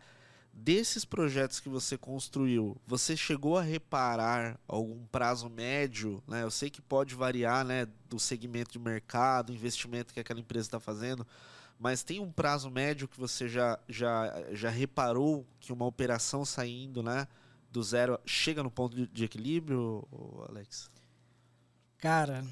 [0.52, 6.22] Desses projetos que você construiu, você chegou a reparar algum prazo médio?
[6.28, 6.42] Né?
[6.42, 10.80] Eu sei que pode variar né, do segmento de mercado, investimento que aquela empresa está
[10.80, 11.26] fazendo,
[11.78, 17.02] mas tem um prazo médio que você já, já, já reparou que uma operação saindo
[17.02, 17.26] né,
[17.70, 20.06] do zero chega no ponto de, de equilíbrio,
[20.48, 20.90] Alex?
[21.98, 22.44] Cara,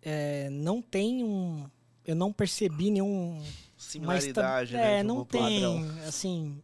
[0.00, 1.68] é, não tem um.
[2.04, 3.42] Eu não percebi nenhum.
[3.76, 5.00] Similaridade, mas, né?
[5.00, 5.40] É, não tem.
[5.40, 6.06] padrão.
[6.06, 6.62] Assim,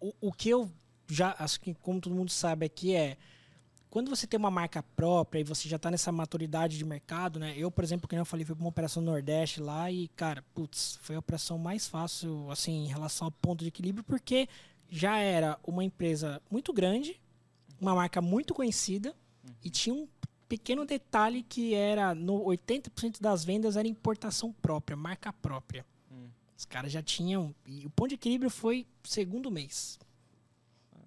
[0.00, 0.70] o, o que eu
[1.08, 1.34] já.
[1.38, 3.16] Acho que, como todo mundo sabe aqui, é.
[3.88, 7.52] Quando você tem uma marca própria e você já está nessa maturidade de mercado, né?
[7.54, 10.42] Eu, por exemplo, que eu falei, fui para uma operação no Nordeste lá e, cara,
[10.54, 14.48] putz, foi a operação mais fácil, assim, em relação ao ponto de equilíbrio, porque
[14.88, 17.20] já era uma empresa muito grande,
[17.82, 19.14] uma marca muito conhecida
[19.62, 20.08] e tinha um
[20.48, 25.84] pequeno detalhe que era no 80% das vendas era importação própria, marca própria.
[26.10, 26.28] Hum.
[26.56, 27.54] Os caras já tinham.
[27.66, 29.98] E o ponto de equilíbrio foi segundo mês.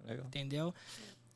[0.04, 0.26] Legal.
[0.26, 0.74] Entendeu?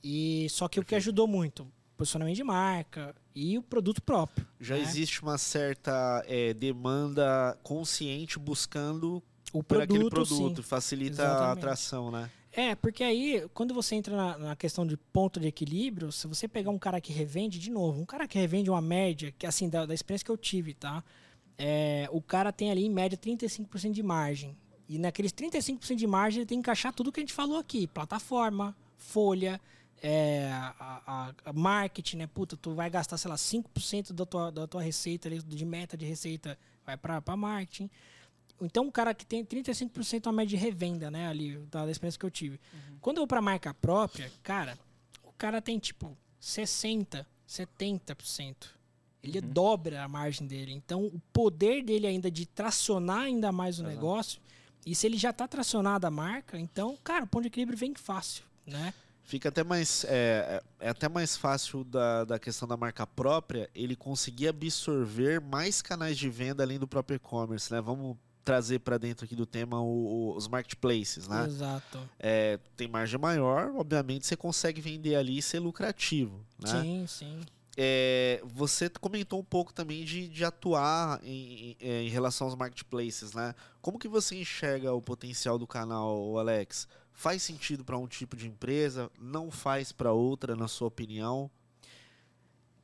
[0.02, 4.46] E só que o que ajudou muito, posicionamento de marca e o produto próprio.
[4.60, 4.82] Já né?
[4.82, 9.22] existe uma certa é, demanda consciente buscando
[9.52, 10.36] o por aquele produto, sim.
[10.36, 11.58] produto, facilita a Exatamente.
[11.58, 12.30] atração, né?
[12.52, 16.48] É, porque aí, quando você entra na, na questão de ponto de equilíbrio, se você
[16.48, 19.68] pegar um cara que revende, de novo, um cara que revende uma média, que assim,
[19.68, 21.04] da, da experiência que eu tive, tá?
[21.56, 24.56] É, o cara tem ali, em média, 35% de margem.
[24.88, 27.86] E naqueles 35% de margem, ele tem que encaixar tudo que a gente falou aqui.
[27.86, 29.60] Plataforma, folha,
[30.02, 32.26] é, a, a- a marketing, né?
[32.26, 36.04] Puta, tu vai gastar, sei lá, 5% da tua, da tua receita, de meta de
[36.04, 37.88] receita, vai pra marketing.
[38.60, 42.18] Então, um cara que tem 35% a média de revenda, né, ali, da, da experiência
[42.18, 42.60] que eu tive.
[43.00, 44.78] Quando eu vou pra marca própria, cara,
[45.24, 48.56] o cara tem, tipo, 60%, 70%.
[49.22, 50.72] Ele dobra a margem dele.
[50.72, 53.94] Então, o poder dele ainda de tracionar ainda mais o Exato.
[53.94, 54.40] negócio,
[54.84, 57.94] e se ele já tá tracionado a marca, então, cara, o ponto de equilíbrio vem
[57.94, 58.94] fácil, né?
[59.22, 60.04] Fica até mais.
[60.04, 65.40] É, é é até mais fácil da, da questão da marca própria ele conseguir absorver
[65.40, 67.80] mais canais de venda além do próprio e-commerce, né?
[67.80, 71.44] Vamos trazer para dentro aqui do tema o- o- os marketplaces, né?
[71.46, 71.98] Exato.
[72.18, 76.80] É, tem margem maior, obviamente você consegue vender ali e ser lucrativo, né?
[76.82, 77.40] Sim, sim.
[77.76, 83.32] É, você comentou um pouco também de, de atuar em, em- em relação aos marketplaces,
[83.32, 83.54] né?
[83.80, 86.88] Como que você enxerga o potencial do canal, Alex?
[87.12, 89.10] Faz sentido para um tipo de empresa?
[89.18, 91.50] Não faz para outra, na sua opinião?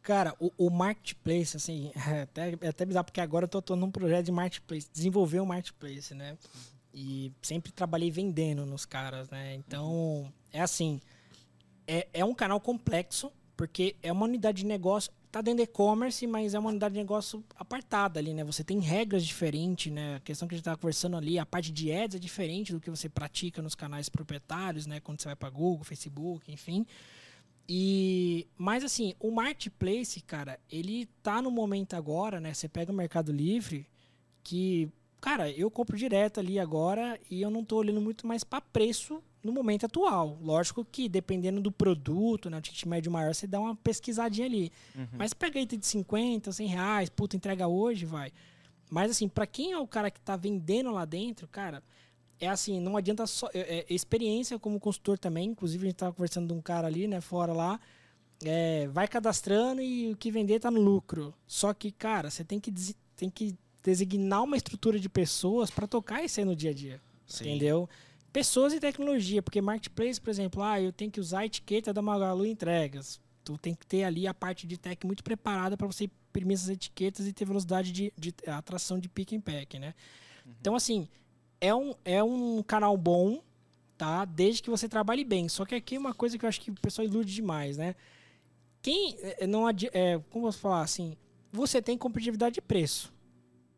[0.06, 3.84] Cara, o, o marketplace, assim, é até, é até bizarro, porque agora eu tô atuando
[3.84, 6.38] num projeto de marketplace, desenvolver um marketplace, né?
[6.94, 9.56] E sempre trabalhei vendendo nos caras, né?
[9.56, 11.00] Então, é assim,
[11.88, 16.24] é, é um canal complexo, porque é uma unidade de negócio, tá dentro do e-commerce,
[16.24, 18.44] mas é uma unidade de negócio apartada ali, né?
[18.44, 20.14] Você tem regras diferentes, né?
[20.14, 22.80] A questão que a gente tava conversando ali, a parte de ads é diferente do
[22.80, 25.00] que você pratica nos canais proprietários, né?
[25.00, 26.86] Quando você vai para Google, Facebook, enfim.
[27.68, 32.54] E, mas assim, o marketplace, cara, ele tá no momento agora, né?
[32.54, 33.86] Você pega o Mercado Livre,
[34.44, 34.88] que,
[35.20, 39.20] cara, eu compro direto ali agora e eu não tô olhando muito mais para preço
[39.42, 40.38] no momento atual.
[40.40, 42.58] Lógico que dependendo do produto, né?
[42.58, 44.70] O ticket médio maior, você dá uma pesquisadinha ali.
[45.16, 48.32] Mas pega item de 50, 100 reais, puta, entrega hoje, vai.
[48.88, 51.82] Mas assim, para quem é o cara que tá vendendo lá dentro, cara,
[52.40, 53.48] é assim, não adianta só.
[53.54, 55.50] É, é experiência como consultor também.
[55.50, 57.80] Inclusive, a gente tava conversando de um cara ali, né, fora lá.
[58.44, 61.34] É, vai cadastrando e o que vender tá no lucro.
[61.46, 62.72] Só que, cara, você tem que,
[63.16, 67.00] tem que designar uma estrutura de pessoas para tocar isso aí no dia a dia.
[67.40, 67.88] Entendeu?
[68.32, 72.02] Pessoas e tecnologia, porque marketplace, por exemplo, ah, eu tenho que usar a etiqueta da
[72.02, 73.18] Magalu Entregas.
[73.42, 76.68] Tu tem que ter ali a parte de tech muito preparada para você imprimir essas
[76.68, 79.94] etiquetas e ter velocidade de, de atração de pick and pack, né?
[80.60, 81.08] Então, assim,
[81.60, 83.42] é um, é um canal bom,
[83.96, 84.24] tá?
[84.24, 85.48] Desde que você trabalhe bem.
[85.48, 87.94] Só que aqui é uma coisa que eu acho que o pessoal ilude demais, né?
[88.82, 91.16] Quem é, não adi- é, como eu posso falar assim,
[91.52, 93.12] você tem competitividade de preço.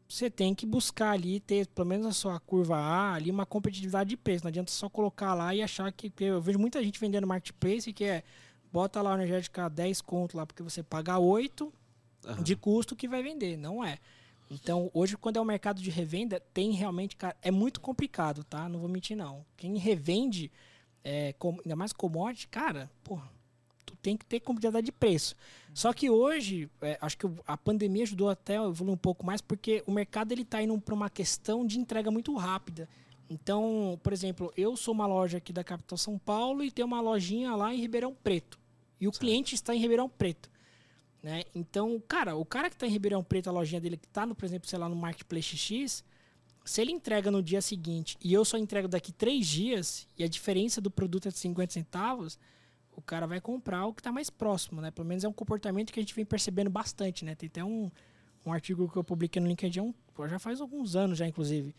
[0.09, 4.11] Você tem que buscar ali ter pelo menos a sua curva A ali uma competitividade
[4.11, 4.45] de preço.
[4.45, 8.05] Não adianta só colocar lá e achar que eu vejo muita gente vendendo marketplace que
[8.05, 8.23] é
[8.73, 11.73] bota lá o energética 10 conto lá porque você paga 8
[12.27, 12.43] Aham.
[12.43, 13.99] de custo que vai vender, não é.
[14.51, 18.69] Então, hoje, quando é o mercado de revenda, tem realmente, cara, é muito complicado, tá?
[18.69, 19.45] Não vou mentir, não.
[19.57, 20.51] Quem revende,
[21.05, 23.31] é, com- ainda mais commodity, cara, porra,
[23.85, 25.37] tu tem que ter competitividade de preço.
[25.75, 29.41] Só que hoje, é, acho que a pandemia ajudou até a evoluir um pouco mais,
[29.43, 32.89] porque o mercado ele tá indo para uma questão de entrega muito rápida.
[33.29, 37.01] Então, por exemplo, eu sou uma loja aqui da capital São Paulo e tenho uma
[37.03, 38.59] lojinha lá em Ribeirão Preto.
[38.99, 40.51] E o cliente está em Ribeirão Preto.
[41.23, 41.43] Né?
[41.55, 44.35] Então, cara, o cara que está em Ribeirão Preto, a lojinha dele que está, no,
[44.35, 46.05] por exemplo, sei lá, no Marketplace X,
[46.65, 50.29] se ele entrega no dia seguinte e eu só entrego daqui três dias e a
[50.29, 52.39] diferença do produto é de 50 centavos,
[52.93, 54.91] o cara vai comprar o que está mais próximo, né?
[54.91, 57.35] Pelo menos é um comportamento que a gente vem percebendo bastante, né?
[57.35, 57.91] Tem até um,
[58.45, 59.95] um artigo que eu publiquei no LinkedIn um-
[60.29, 61.75] já faz alguns anos já, inclusive.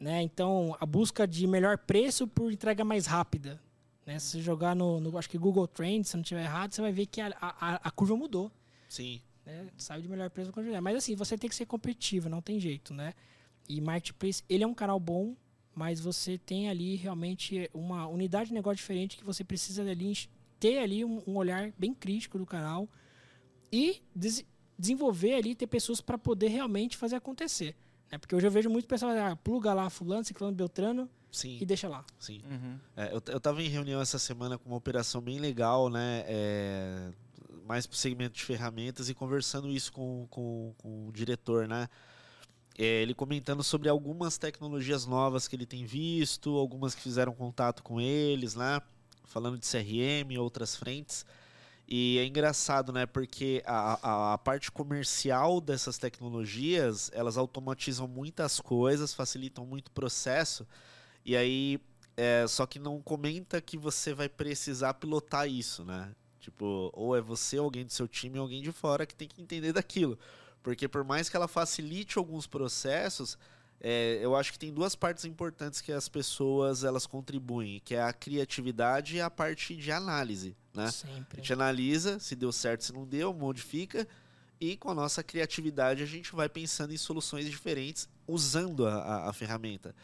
[0.00, 0.22] Né?
[0.22, 3.60] Então, a busca de melhor preço por entrega mais rápida.
[4.04, 4.18] Né?
[4.18, 6.92] Se você jogar no, no acho que Google Trends, se não estiver errado, você vai
[6.92, 8.50] ver que a, a, a curva mudou
[8.88, 9.20] Sim.
[9.44, 9.66] né?
[9.76, 10.80] Saiu de melhor preço para continuar.
[10.80, 13.14] Mas assim, você tem que ser competitivo, não tem jeito, né?
[13.68, 15.34] E Marketplace, ele é um canal bom,
[15.74, 20.14] mas você tem ali realmente uma unidade de negócio diferente que você precisa ali
[20.60, 22.88] ter ali um, um olhar bem crítico do canal
[23.72, 24.44] e des-
[24.78, 27.74] desenvolver ali, ter pessoas para poder realmente fazer acontecer.
[28.10, 28.18] Né?
[28.18, 31.58] Porque hoje eu vejo muito pessoal, ah, pluga lá fulano, ciclano, beltrano Sim.
[31.60, 32.04] e deixa lá.
[32.18, 32.42] Sim.
[32.48, 32.78] Uhum.
[32.96, 36.24] É, eu, eu tava em reunião essa semana com uma operação bem legal, né?
[36.26, 37.10] é,
[37.64, 41.88] mais para o segmento de ferramentas e conversando isso com, com, com o diretor, né?
[42.76, 47.82] É, ele comentando sobre algumas tecnologias novas que ele tem visto, algumas que fizeram contato
[47.82, 48.80] com eles, né?
[49.24, 51.24] Falando de CRM, outras frentes.
[51.86, 53.06] E é engraçado, né?
[53.06, 59.92] Porque a, a, a, parte comercial dessas tecnologias, elas automatizam muitas coisas, facilitam muito o
[59.92, 60.66] processo.
[61.24, 61.78] E aí,
[62.16, 66.12] é, só que não comenta que você vai precisar pilotar isso, né?
[66.44, 69.72] Tipo, ou é você, alguém do seu time, alguém de fora que tem que entender
[69.72, 70.18] daquilo.
[70.62, 73.38] Porque por mais que ela facilite alguns processos,
[73.80, 78.02] é, eu acho que tem duas partes importantes que as pessoas elas contribuem, que é
[78.02, 80.90] a criatividade e a parte de análise, né?
[80.90, 81.24] Sempre.
[81.32, 84.06] A gente analisa se deu certo, se não deu, modifica
[84.60, 89.30] e com a nossa criatividade a gente vai pensando em soluções diferentes usando a, a,
[89.30, 89.94] a ferramenta.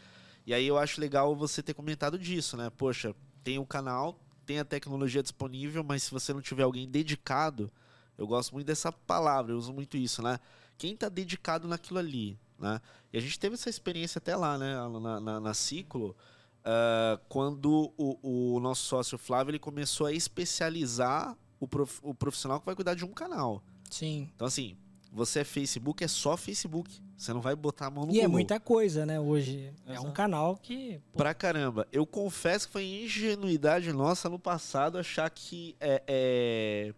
[0.43, 2.71] E aí eu acho legal você ter comentado disso, né?
[2.71, 6.89] Poxa, tem o um canal, tem a tecnologia disponível, mas se você não tiver alguém
[6.89, 7.71] dedicado,
[8.17, 10.39] eu gosto muito dessa palavra, eu uso muito isso, né?
[10.77, 12.81] Quem está dedicado naquilo ali, né?
[13.11, 14.75] E a gente teve essa experiência até lá, né?
[14.75, 16.15] Na, na, na Ciclo,
[16.61, 22.59] uh, quando o, o, nosso sócio Flávio ele começou a especializar o, prof, o profissional
[22.59, 23.63] que vai cuidar de um canal.
[23.89, 24.29] Sim.
[24.35, 24.77] Então, assim,
[25.11, 27.01] você é Facebook, é só Facebook.
[27.17, 28.23] Você não vai botar a mão no E Google.
[28.23, 29.71] é muita coisa, né, hoje.
[29.85, 29.91] Exato.
[29.91, 30.99] É um canal que...
[31.11, 31.17] Pô...
[31.17, 31.85] Pra caramba.
[31.91, 36.93] Eu confesso que foi ingenuidade nossa no passado achar que é, é...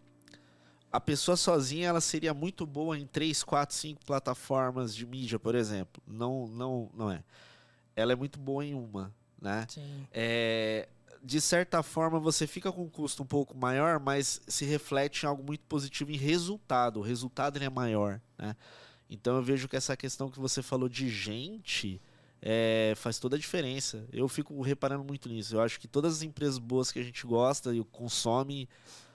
[0.92, 5.54] a pessoa sozinha ela seria muito boa em 3, 4, 5 plataformas de mídia, por
[5.54, 6.02] exemplo.
[6.06, 7.22] Não, não, não é.
[7.96, 9.66] Ela é muito boa em uma, né?
[9.68, 10.06] Sim.
[10.12, 10.88] É
[11.24, 15.26] de certa forma você fica com um custo um pouco maior, mas se reflete em
[15.26, 17.00] algo muito positivo em resultado.
[17.00, 18.54] O resultado ele é maior, né?
[19.08, 22.00] Então eu vejo que essa questão que você falou de gente
[22.42, 24.06] é, faz toda a diferença.
[24.12, 25.56] Eu fico reparando muito nisso.
[25.56, 28.68] Eu acho que todas as empresas boas que a gente gosta e consome,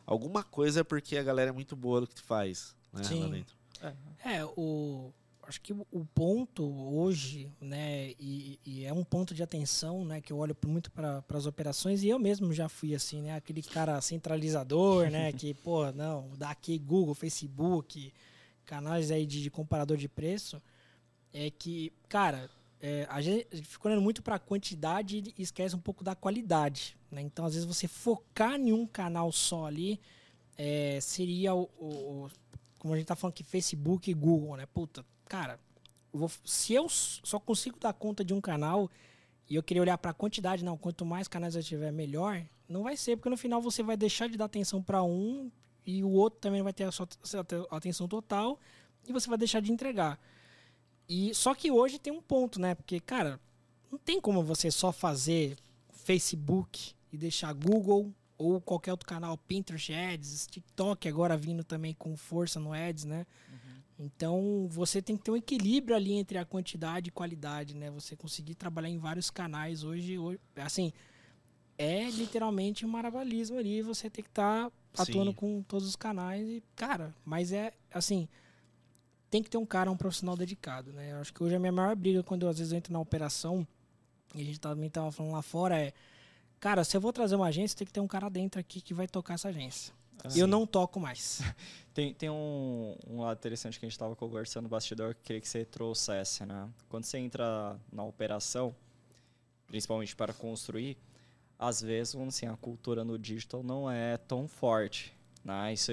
[0.04, 3.04] alguma coisa é porque a galera é muito boa no que faz, né?
[3.04, 3.46] Sim.
[3.82, 4.38] É.
[4.38, 5.14] é, o
[5.50, 10.32] acho que o ponto hoje, né, e, e, é um ponto de atenção, né, que
[10.32, 14.00] eu olho muito para as operações e eu mesmo já fui assim, né, aquele cara
[14.00, 18.14] centralizador, né, que pô, não, daqui Google, Facebook,
[18.64, 20.62] canais aí de, de comparador de preço,
[21.34, 22.48] é que, cara,
[22.80, 26.96] é, a gente fica olhando muito para a quantidade e esquece um pouco da qualidade,
[27.10, 27.22] né?
[27.22, 30.00] Então, às vezes você focar em um canal só ali
[30.56, 32.30] é, seria o, o,
[32.78, 34.66] como a gente tá falando que Facebook e Google, né?
[34.66, 35.60] Puta, cara,
[36.12, 38.90] vou, se eu só consigo dar conta de um canal
[39.48, 42.84] e eu queria olhar para a quantidade, não, quanto mais canais eu tiver, melhor, não
[42.84, 45.50] vai ser, porque no final você vai deixar de dar atenção para um
[45.86, 47.08] e o outro também vai ter a sua
[47.72, 48.60] atenção total
[49.08, 50.20] e você vai deixar de entregar.
[51.08, 52.76] E só que hoje tem um ponto, né?
[52.76, 53.40] Porque, cara,
[53.92, 55.58] não tem como você só fazer
[55.92, 62.16] Facebook e deixar Google ou qualquer outro canal, Pinterest Ads, TikTok agora vindo também com
[62.16, 63.26] força no Ads, né?
[64.00, 67.92] Então, você tem que ter um equilíbrio ali entre a quantidade e qualidade, né?
[67.92, 70.94] Você conseguir trabalhar em vários canais hoje, hoje assim,
[71.78, 76.48] é literalmente um maravilhismo ali, você tem que estar tá atuando com todos os canais
[76.48, 78.28] e, cara, mas é, assim,
[79.30, 81.12] tem que ter um cara, um profissional dedicado, né?
[81.12, 83.00] Eu acho que hoje a minha maior briga quando eu, às vezes eu entro na
[83.00, 83.68] operação,
[84.34, 85.94] e a gente também tava falando lá fora, é,
[86.58, 88.94] cara, se eu vou trazer uma agência, tem que ter um cara dentro aqui que
[88.94, 89.94] vai tocar essa agência.
[90.24, 90.40] Assim.
[90.40, 91.42] Eu não toco mais.
[91.94, 95.42] tem tem um, um lado interessante que a gente estava conversando no bastidor que queria
[95.42, 96.70] que você trouxesse, né?
[96.90, 98.76] Quando você entra na operação,
[99.68, 100.98] principalmente para construir,
[101.58, 105.14] às vezes assim, a cultura no digital não é tão forte.
[105.44, 105.74] Né?
[105.74, 105.92] Isso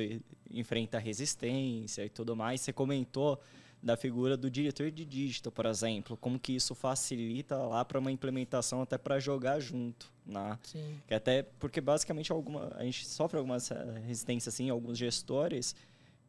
[0.51, 2.61] enfrenta resistência e tudo mais.
[2.61, 3.41] Você comentou
[3.83, 8.11] da figura do diretor de digital, por exemplo, como que isso facilita lá para uma
[8.11, 10.59] implementação até para jogar junto, né?
[10.63, 11.01] Sim.
[11.07, 13.59] Que até porque basicamente alguma a gente sofre alguma
[14.05, 15.75] resistência assim, alguns gestores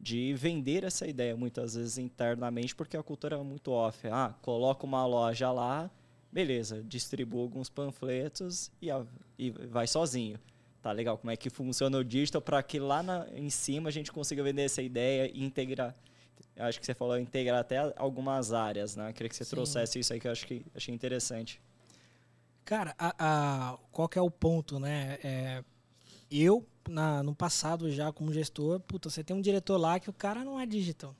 [0.00, 4.06] de vender essa ideia muitas vezes internamente porque a cultura é muito off.
[4.08, 5.90] Ah, coloca uma loja lá,
[6.30, 8.88] beleza, distribua alguns panfletos e,
[9.36, 10.38] e vai sozinho.
[10.80, 13.92] Tá legal, como é que funciona o digital para que lá na, em cima a
[13.92, 15.94] gente consiga vender essa ideia e integrar
[16.56, 19.10] acho que você falou integrar até algumas áreas, né?
[19.10, 19.50] Eu queria que você Sim.
[19.50, 21.60] trouxesse isso aí que eu acho que achei interessante.
[22.68, 25.18] Cara, a, a, qual que é o ponto, né?
[25.24, 25.64] É,
[26.30, 30.12] eu, na, no passado já como gestor, puta, você tem um diretor lá que o
[30.12, 31.16] cara não é digital.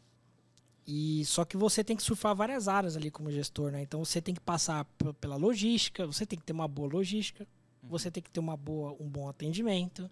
[0.86, 3.80] E só que você tem que surfar várias áreas ali como gestor, né?
[3.80, 4.84] Então você tem que passar
[5.20, 7.46] pela logística, você tem que ter uma boa logística,
[7.82, 7.88] uhum.
[7.88, 10.10] você tem que ter uma boa, um bom atendimento,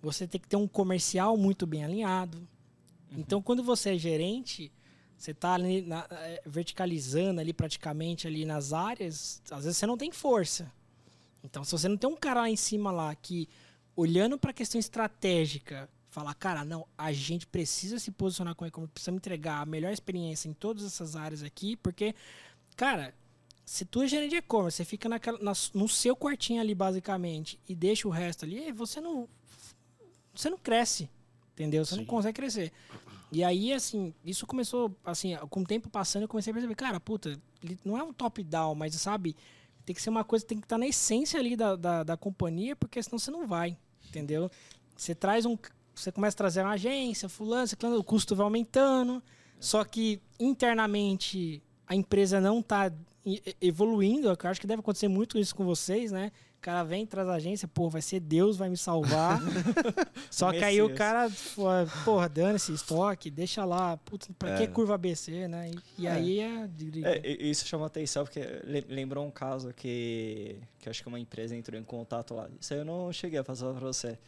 [0.00, 2.46] você tem que ter um comercial muito bem alinhado,
[3.10, 3.20] Uhum.
[3.20, 4.70] Então, quando você é gerente,
[5.18, 9.98] você está ali na, é, verticalizando ali praticamente ali nas áreas, às vezes você não
[9.98, 10.72] tem força.
[11.42, 13.48] Então, se você não tem um cara lá em cima lá que
[13.96, 18.92] olhando para a questão estratégica, falar, cara, não, a gente precisa se posicionar com e-commerce,
[18.92, 22.14] precisa entregar a melhor experiência em todas essas áreas aqui, porque,
[22.76, 23.12] cara,
[23.66, 27.58] se tu é gerente de e-commerce, você fica naquela, na, no seu quartinho ali, basicamente,
[27.68, 29.28] e deixa o resto ali, você não.
[30.32, 31.10] Você não cresce.
[31.54, 31.84] Entendeu?
[31.84, 32.02] Você Sim.
[32.02, 32.72] não consegue crescer.
[33.30, 36.98] E aí, assim, isso começou, assim, com o tempo passando, eu comecei a perceber, cara,
[36.98, 37.38] puta,
[37.84, 39.36] não é um top-down, mas sabe,
[39.84, 42.16] tem que ser uma coisa, tem que estar tá na essência ali da, da, da
[42.16, 44.50] companhia, porque senão você não vai, entendeu?
[44.96, 45.56] Você traz um.
[45.94, 49.22] Você começa a trazer uma agência, fulano, fulano o custo vai aumentando.
[49.60, 52.92] Só que internamente a empresa não está
[53.60, 54.28] evoluindo.
[54.28, 56.30] Eu acho que deve acontecer muito isso com vocês, né?
[56.58, 59.40] O cara vem, traz a agência, pô, vai ser Deus, vai me salvar.
[60.28, 61.30] Só que aí o cara,
[62.04, 64.56] porra, dane esse estoque, deixa lá, putz, pra é.
[64.58, 65.70] que curva ABC, né?
[65.70, 66.10] E, e é.
[66.10, 66.68] aí é,
[67.04, 68.40] é, Isso chama atenção, porque
[68.88, 72.48] lembrou um caso que, que acho que uma empresa entrou em contato lá.
[72.60, 74.18] Isso aí eu não cheguei a fazer pra você.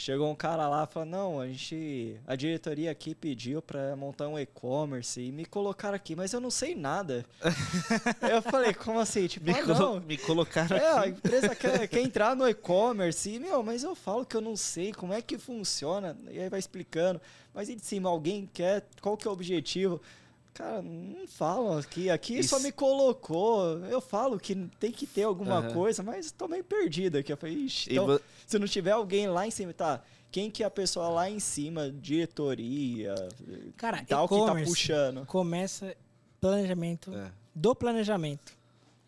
[0.00, 2.16] Chegou um cara lá e falou: Não, a gente.
[2.26, 6.50] A diretoria aqui pediu para montar um e-commerce e me colocaram aqui, mas eu não
[6.50, 7.22] sei nada.
[8.32, 9.26] eu falei: Como assim?
[9.26, 10.98] Tipo, me, ah, colo me colocaram é, aqui.
[11.00, 13.28] a empresa quer, quer entrar no e-commerce.
[13.28, 16.16] E, meu, mas eu falo que eu não sei como é que funciona.
[16.30, 17.20] E aí vai explicando.
[17.52, 18.86] Mas e de cima, alguém quer?
[19.02, 20.00] Qual que é o objetivo?
[20.54, 22.10] Cara, não falam aqui.
[22.10, 22.50] Aqui Isso.
[22.50, 23.78] só me colocou.
[23.86, 25.72] Eu falo que tem que ter alguma uhum.
[25.72, 27.32] coisa, mas tô meio perdido aqui.
[27.32, 28.20] Eu falei, Ixi, então, vo...
[28.46, 30.02] se não tiver alguém lá em cima, tá?
[30.30, 33.14] Quem que é a pessoa lá em cima, diretoria,
[33.76, 35.26] Cara, tal que tá puxando?
[35.26, 35.96] Começa
[36.40, 37.32] planejamento é.
[37.54, 38.52] do planejamento.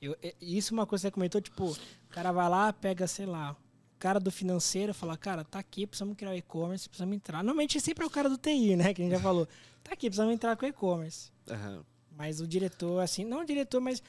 [0.00, 1.76] Eu, isso é uma coisa que você comentou, tipo, o
[2.10, 6.16] cara vai lá, pega, sei lá, o cara do financeiro fala, cara, tá aqui, precisamos
[6.16, 7.38] criar o e-commerce, precisamos entrar.
[7.38, 8.92] Normalmente sempre é o cara do TI, né?
[8.92, 9.46] Que a gente já falou.
[9.84, 11.31] Tá aqui, precisamos entrar com o e-commerce.
[11.48, 11.82] Uhum.
[12.16, 14.02] Mas o diretor, assim, não o diretor, mas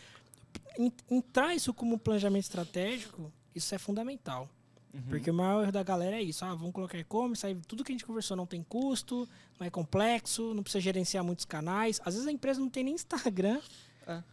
[1.10, 4.50] entrar isso como planejamento estratégico, isso é fundamental.
[4.93, 5.02] Uhum.
[5.10, 6.46] Porque o maior erro da galera é isso.
[6.46, 9.28] Ah, vamos colocar e-commerce, aí tudo que a gente conversou não tem custo,
[9.60, 12.00] não é complexo, não precisa gerenciar muitos canais.
[12.06, 13.60] Às vezes a empresa não tem nem Instagram.
[14.06, 14.24] É.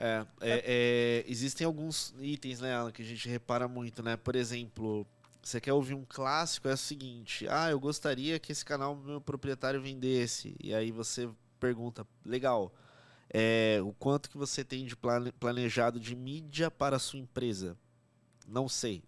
[0.00, 4.16] É, é, é, existem alguns itens, né, Alan, que a gente repara muito, né?
[4.16, 5.04] Por exemplo,
[5.42, 9.20] você quer ouvir um clássico, é o seguinte: ah, eu gostaria que esse canal meu
[9.20, 10.54] proprietário vendesse.
[10.62, 12.72] E aí você pergunta, legal,
[13.30, 14.96] é, o quanto que você tem de
[15.38, 17.76] planejado de mídia para a sua empresa?
[18.46, 19.02] Não sei.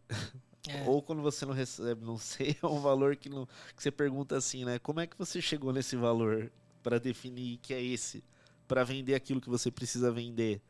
[0.68, 0.82] É.
[0.86, 4.36] Ou quando você não recebe, não sei, é um valor que, não, que você pergunta
[4.36, 4.78] assim, né?
[4.78, 8.22] Como é que você chegou nesse valor para definir que é esse?
[8.68, 10.60] Para vender aquilo que você precisa vender?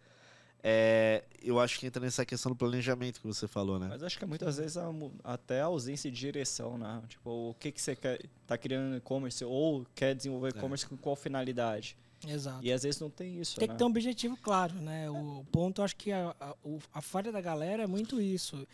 [0.63, 3.87] É, eu acho que entra nessa questão do planejamento que você falou, né?
[3.89, 4.91] Mas acho que muitas vezes a,
[5.25, 7.03] até a ausência de direção, né?
[7.09, 10.89] Tipo, o que, que você quer, tá criando e-commerce ou quer desenvolver e-commerce é.
[10.89, 11.97] com qual finalidade?
[12.27, 12.65] Exato.
[12.65, 13.59] E às vezes não tem isso.
[13.59, 13.75] Tem né?
[13.75, 15.09] que ter um objetivo claro, né?
[15.11, 16.55] O ponto, acho que a, a,
[16.93, 18.67] a falha da galera é muito isso.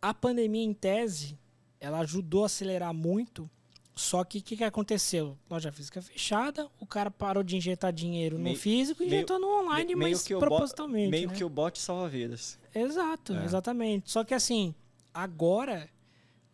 [0.00, 1.36] A pandemia, em tese,
[1.80, 3.50] ela ajudou a acelerar muito
[3.94, 5.36] só que o que, que aconteceu?
[5.50, 9.94] Loja física fechada, o cara parou de injetar dinheiro no físico e injetou no online,
[9.94, 11.10] meio mas propositalmente.
[11.10, 11.34] meio né?
[11.34, 12.58] que o bot salva vidas.
[12.74, 13.44] Exato, é.
[13.44, 14.10] exatamente.
[14.10, 14.74] Só que assim,
[15.12, 15.90] agora,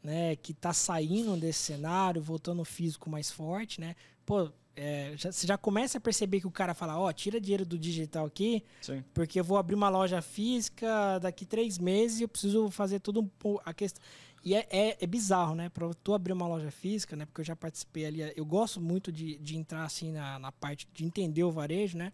[0.02, 3.94] né, que tá saindo desse cenário, voltando o físico mais forte, né?
[4.26, 7.40] Pô, é, já, você já começa a perceber que o cara fala, ó, oh, tira
[7.40, 9.02] dinheiro do digital aqui, Sim.
[9.12, 13.28] porque eu vou abrir uma loja física daqui três meses e eu preciso fazer tudo
[13.44, 14.00] um, a questão.
[14.44, 15.68] E é, é, é, bizarro, né?
[15.68, 17.26] Pra tu abrir uma loja física, né?
[17.26, 18.32] Porque eu já participei ali.
[18.36, 22.12] Eu gosto muito de, de entrar assim na, na parte de entender o varejo, né?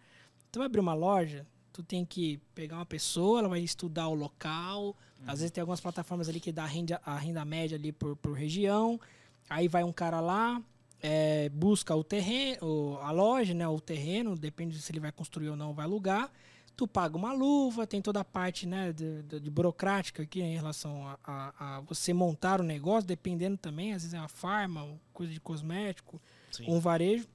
[0.51, 4.15] Tu vai abrir uma loja, tu tem que pegar uma pessoa, ela vai estudar o
[4.15, 4.87] local.
[4.87, 5.25] Uhum.
[5.27, 8.15] Às vezes tem algumas plataformas ali que dá a renda, a renda média ali por,
[8.15, 8.99] por região.
[9.47, 10.59] Aí vai um cara lá,
[11.05, 13.67] é, busca o terreno, a loja, né?
[13.67, 16.31] O terreno, depende se ele vai construir ou não, vai alugar
[16.75, 20.55] tu paga uma luva, tem toda a parte né, de, de, de burocrática aqui em
[20.55, 24.99] relação a, a, a, você montar o negócio, dependendo também, às vezes é uma farma,
[25.13, 26.65] coisa de cosmético, Sim.
[26.67, 27.27] um varejo.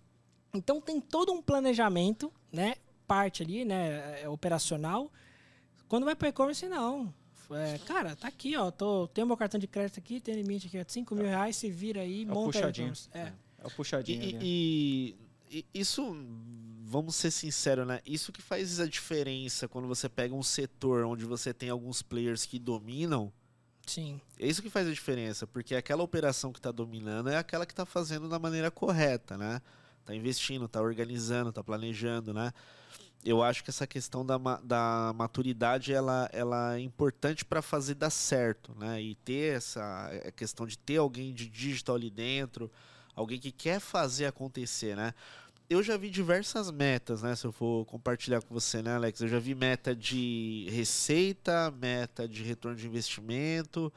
[0.53, 2.75] Então tem todo um planejamento, né?
[3.07, 4.23] Parte ali, né?
[4.23, 5.11] É, operacional.
[5.89, 7.13] Quando vai para e-commerce, não.
[7.53, 8.71] É, cara, tá aqui, ó.
[8.71, 11.71] Tô, tenho meu cartão de crédito aqui, tem limite aqui, ó, 5 mil reais, se
[11.71, 12.93] vira aí, é monta puxadinho.
[13.13, 13.21] É.
[13.21, 13.33] é.
[13.63, 14.23] É o puxadinho.
[14.41, 15.17] E,
[15.51, 16.17] e, e, isso
[16.91, 18.01] vamos ser sinceros, né?
[18.05, 22.45] Isso que faz a diferença quando você pega um setor onde você tem alguns players
[22.45, 23.33] que dominam.
[23.87, 24.21] Sim.
[24.39, 27.73] É isso que faz a diferença, porque aquela operação que está dominando é aquela que
[27.73, 29.63] está fazendo da maneira correta, né?
[30.05, 32.53] Tá investindo, tá organizando, tá planejando, né?
[33.25, 38.11] Eu acho que essa questão da, da maturidade ela, ela é importante para fazer dar
[38.11, 39.01] certo, né?
[39.01, 42.71] E ter essa questão de ter alguém de digital ali dentro,
[43.15, 45.15] alguém que quer fazer acontecer, né?
[45.71, 47.37] eu já vi diversas metas, né?
[47.37, 49.21] Se eu for compartilhar com você, né, Alex?
[49.21, 53.93] Eu já vi meta de receita, meta de retorno de investimento.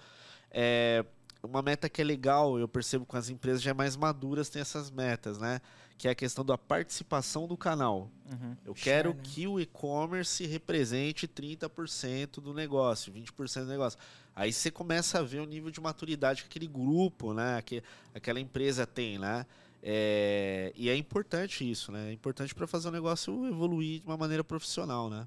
[0.51, 1.03] É,
[1.41, 4.91] uma meta que é legal, eu percebo com as empresas já mais maduras tem essas
[4.91, 5.59] metas, né?
[6.03, 8.11] Que é a questão da participação do canal.
[8.29, 8.57] Uhum.
[8.65, 9.21] Eu quero né?
[9.23, 13.97] que o e-commerce represente 30% do negócio, 20% do negócio.
[14.35, 17.61] Aí você começa a ver o nível de maturidade que aquele grupo, né?
[17.61, 17.81] Que
[18.13, 19.45] aquela empresa tem, né?
[19.81, 22.09] É, e é importante isso, né?
[22.09, 25.25] É importante para fazer o negócio evoluir de uma maneira profissional, né?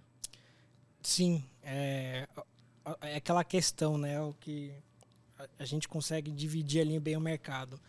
[1.00, 2.28] Sim, é,
[3.00, 4.20] é aquela questão, né?
[4.20, 4.74] O que
[5.38, 7.80] a- a gente consegue dividir ali bem o mercado.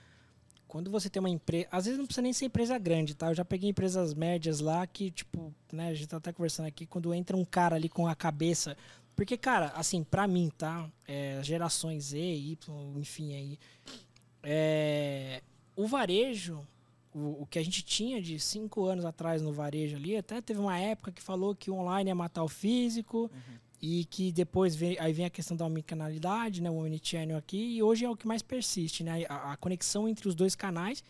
[0.67, 3.29] Quando você tem uma empresa, às vezes não precisa nem ser empresa grande, tá?
[3.29, 6.85] Eu já peguei empresas médias lá que, tipo, né, a gente tá até conversando aqui,
[6.85, 8.75] quando entra um cara ali com a cabeça.
[9.15, 10.89] Porque, cara, assim, pra mim, tá?
[11.07, 12.57] É, gerações Z, Y,
[12.97, 13.59] enfim, aí.
[14.43, 15.41] É,
[15.75, 16.65] o varejo,
[17.13, 20.59] o, o que a gente tinha de cinco anos atrás no varejo ali, até teve
[20.59, 23.31] uma época que falou que o online ia matar o físico
[23.81, 27.83] e que depois vem, aí vem a questão da omnicanalidade, né, o omnichannel aqui, e
[27.83, 31.03] hoje é o que mais persiste, né, a, a conexão entre os dois canais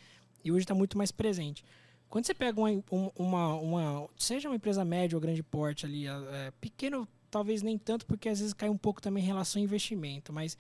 [0.43, 1.63] e hoje está muito mais presente.
[2.09, 6.07] Quando você pega uma, um- uma, uma- seja uma empresa média ou grande porte ali,
[6.07, 9.63] é, pequeno talvez nem tanto, porque às vezes cai um pouco também em relação ao
[9.65, 10.57] investimento, mas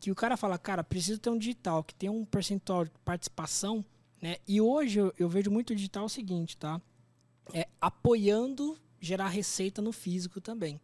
[0.00, 3.84] que o cara fala, cara, preciso ter um digital que tem um percentual de participação,
[4.22, 4.36] né?
[4.46, 6.80] E hoje eu, eu vejo muito digital o seguinte, tá?
[7.52, 10.80] É apoiando gerar receita no físico também.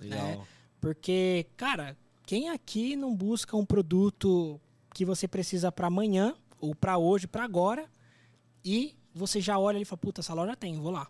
[0.00, 0.46] Legal.
[0.80, 4.60] Porque, cara, quem aqui não busca um produto
[4.92, 7.88] que você precisa para amanhã, ou para hoje, para agora,
[8.64, 11.08] e você já olha e fala, puta, essa loja tem, vou lá.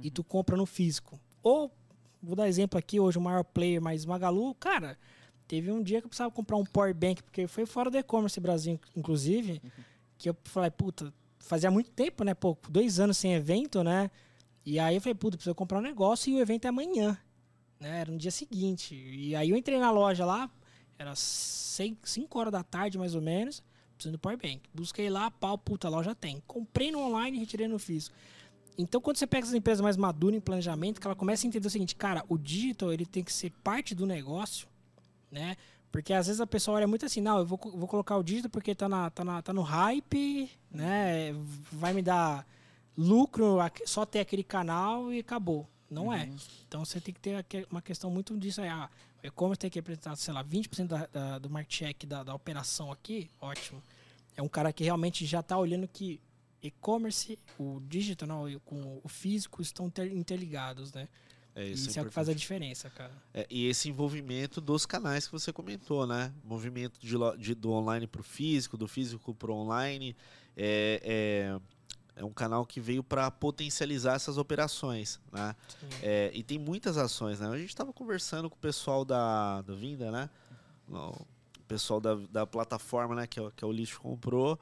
[0.00, 1.18] E tu compra no físico.
[1.42, 1.72] Ou,
[2.22, 4.98] vou dar exemplo aqui, hoje o maior player mais Magalu, cara,
[5.48, 8.38] teve um dia que eu precisava comprar um power bank, porque foi fora do e-commerce
[8.40, 9.62] Brasil, inclusive,
[10.18, 14.10] que eu falei, puta, fazia muito tempo, né, pô, dois anos sem evento, né,
[14.64, 17.18] e aí eu falei, puta, preciso comprar um negócio e o evento é amanhã
[17.80, 18.00] né?
[18.00, 18.94] Era no dia seguinte.
[18.94, 20.50] E aí eu entrei na loja lá,
[20.98, 23.62] era 5 horas da tarde mais ou menos,
[23.94, 24.62] precisando do Powerbank.
[24.72, 26.42] Busquei lá, pau, puta, a loja tem.
[26.46, 28.14] Comprei no online e retirei no físico.
[28.78, 31.66] Então, quando você pega essas empresas mais maduras em planejamento, que ela começa a entender
[31.66, 34.68] o seguinte, cara, o digital ele tem que ser parte do negócio,
[35.30, 35.56] né?
[35.90, 38.50] Porque às vezes a pessoa olha muito assim, não, eu vou, vou colocar o digital
[38.50, 41.32] porque tá, na, tá, na, tá no hype, né?
[41.72, 42.46] Vai me dar
[42.96, 43.56] lucro,
[43.86, 45.66] só ter aquele canal e acabou.
[45.90, 46.28] Não é.
[46.66, 48.68] Então você tem que ter uma questão muito disso aí.
[48.68, 48.90] Ah,
[49.22, 52.34] o e-commerce tem que representar, sei lá, 20% da, da, do market check da, da
[52.34, 53.82] operação aqui, ótimo.
[54.36, 56.20] É um cara que realmente já está olhando que
[56.62, 61.08] e-commerce, o digital não, e com o físico estão inter- interligados, né?
[61.54, 63.12] É Isso, isso, é o que faz a diferença, cara.
[63.32, 66.30] É, e esse envolvimento dos canais que você comentou, né?
[66.44, 70.14] Movimento de, de- do online para o físico, do físico para o online.
[70.54, 71.60] É, é,
[72.16, 75.54] é um canal que veio para potencializar essas operações, né?
[76.02, 77.46] É, e tem muitas ações, né?
[77.48, 80.30] A gente estava conversando com o pessoal da, da Vinda, né?
[80.88, 81.14] O
[81.68, 83.26] pessoal da, da plataforma, né?
[83.26, 84.58] Que, é o- que é o lixo comprou.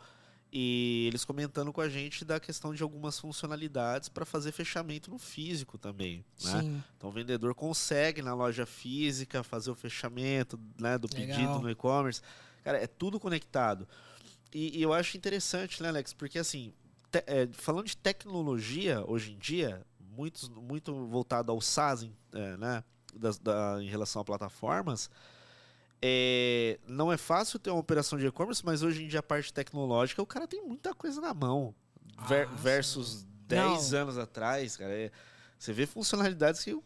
[0.56, 5.18] E eles comentando com a gente da questão de algumas funcionalidades para fazer fechamento no
[5.18, 6.82] físico também, né?
[6.96, 11.26] Então o vendedor consegue na loja física fazer o fechamento né, do Legal.
[11.36, 12.20] pedido no e-commerce.
[12.62, 13.86] Cara, é tudo conectado.
[14.52, 16.12] E, e eu acho interessante, né, Alex?
[16.12, 16.72] Porque assim,
[17.26, 22.84] é, falando de tecnologia hoje em dia, muitos, muito voltado ao SaaS, em- é, né?
[23.14, 25.08] das- da- em relação a plataformas,
[26.02, 29.52] é, não é fácil ter uma operação de e-commerce, mas hoje em dia a parte
[29.52, 31.74] tecnológica, o cara tem muita coisa na mão.
[32.28, 34.92] Ver- Ah, versus 10 anos atrás, cara.
[34.92, 35.10] é-
[35.58, 36.82] você vê funcionalidades que o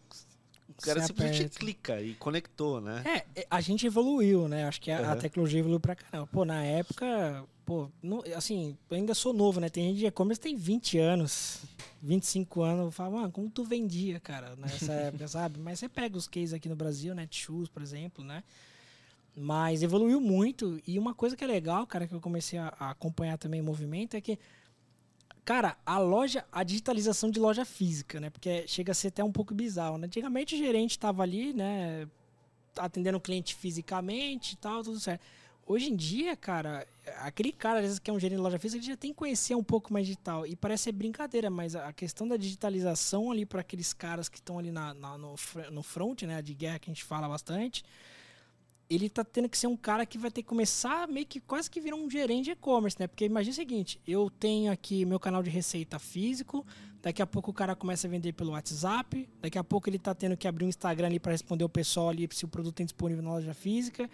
[0.70, 1.58] o cara simplesmente aperta.
[1.58, 3.02] clica e conectou, né?
[3.34, 4.64] É, é, a gente evoluiu, né?
[4.68, 5.16] Acho que a, a Aham.
[5.16, 6.26] tecnologia evoluiu pra caramba.
[6.30, 9.68] Pô, na época, pô, não- assim, eu ainda sou novo, né?
[9.68, 11.64] Tem gente de e-commerce tem 20 anos,
[12.02, 12.86] 25 anos.
[12.86, 15.60] Eu falo, mano, como tu vendia, cara, nessa época, sabe?
[15.60, 17.28] Mas você pega os cases aqui no Brasil, né?
[17.30, 18.42] Shoes, por exemplo, né?
[19.36, 20.80] Mas evoluiu muito.
[20.86, 23.64] E uma coisa que é legal, cara, que eu comecei a, a acompanhar também o
[23.64, 24.38] movimento é que,
[25.44, 28.30] cara, a loja, a digitalização de loja física, né?
[28.30, 30.06] Porque chega a ser até um pouco bizarro, né?
[30.06, 32.08] Antigamente o gerente estava ali, né?
[32.78, 35.20] Atendendo o cliente fisicamente e tal, tudo certo.
[35.70, 36.86] Hoje em dia, cara,
[37.18, 39.18] aquele cara, às vezes, que é um gerente de loja física, ele já tem que
[39.18, 40.46] conhecer um pouco mais digital.
[40.46, 44.58] E parece ser brincadeira, mas a questão da digitalização ali para aqueles caras que estão
[44.58, 45.34] ali na, na- no,
[45.70, 46.40] no front, né?
[46.40, 47.84] De guerra que a gente fala bastante
[48.90, 51.70] ele tá tendo que ser um cara que vai ter que começar meio que quase
[51.70, 53.06] que virar um gerente de e-commerce, né?
[53.06, 56.64] Porque imagina o seguinte, eu tenho aqui meu canal de receita físico,
[57.02, 60.14] daqui a pouco o cara começa a vender pelo WhatsApp, daqui a pouco ele tá
[60.14, 62.86] tendo que abrir um Instagram ali para responder o pessoal ali se o produto tem
[62.86, 64.08] disponível na loja física.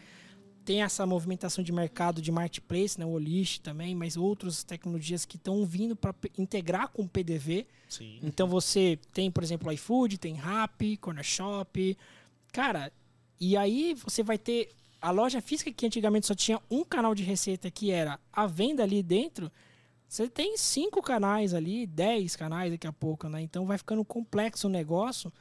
[0.65, 5.37] Tem essa movimentação de mercado de marketplace, né, o Olish também, mas outras tecnologias que
[5.37, 7.67] estão vindo para integrar com o PDV.
[7.89, 8.19] Sim.
[8.23, 11.99] Então você tem, por exemplo, iFood, tem Rappi, Corner Shop.
[12.53, 12.91] Cara,
[13.39, 17.23] e aí você vai ter a loja física que antigamente só tinha um canal de
[17.23, 19.53] receita que era a venda ali dentro,
[20.09, 23.43] você tem cinco canais ali, dez canais daqui a pouco, né?
[23.43, 25.33] Então vai ficando complexo o negócio.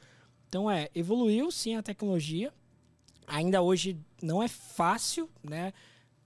[0.48, 2.52] Então é, evoluiu sim a tecnologia.
[3.26, 5.72] Ainda hoje não é fácil, né?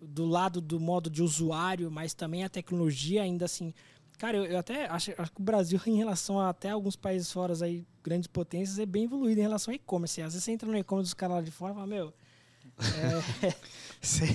[0.00, 3.74] Do lado do modo de usuário, mas também a tecnologia ainda assim.
[4.18, 7.30] Cara, eu, eu até acho, acho, que o Brasil, em relação a até alguns países
[7.30, 10.20] fora aí, grandes potências, é bem evoluído em relação ao e-commerce.
[10.22, 12.14] Às vezes você entra no e-commerce dos caras lá de fora e fala, meu,
[13.42, 13.54] é,
[14.00, 14.26] você,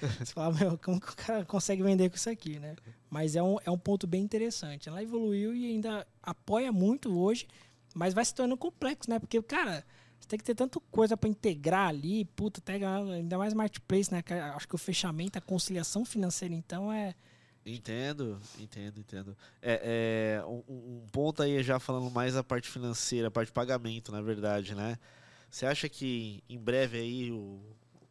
[0.00, 2.76] você fala, meu, como que o cara consegue vender com isso aqui, né?
[3.10, 4.88] Mas é um, é um ponto bem interessante.
[4.88, 7.46] Ela evoluiu e ainda apoia muito hoje,
[7.94, 9.18] mas vai se tornando complexo, né?
[9.18, 9.84] Porque, cara,
[10.22, 14.22] você tem que ter tanta coisa para integrar ali, puta, pega ainda mais marketplace, né?
[14.54, 17.14] Acho que o fechamento, a conciliação financeira, então, é.
[17.66, 19.36] Entendo, entendo, entendo.
[19.60, 23.52] É, é um, um, ponto aí já falando mais a parte financeira, a parte de
[23.52, 24.96] pagamento, na verdade, né?
[25.50, 27.60] Você acha que em breve aí o,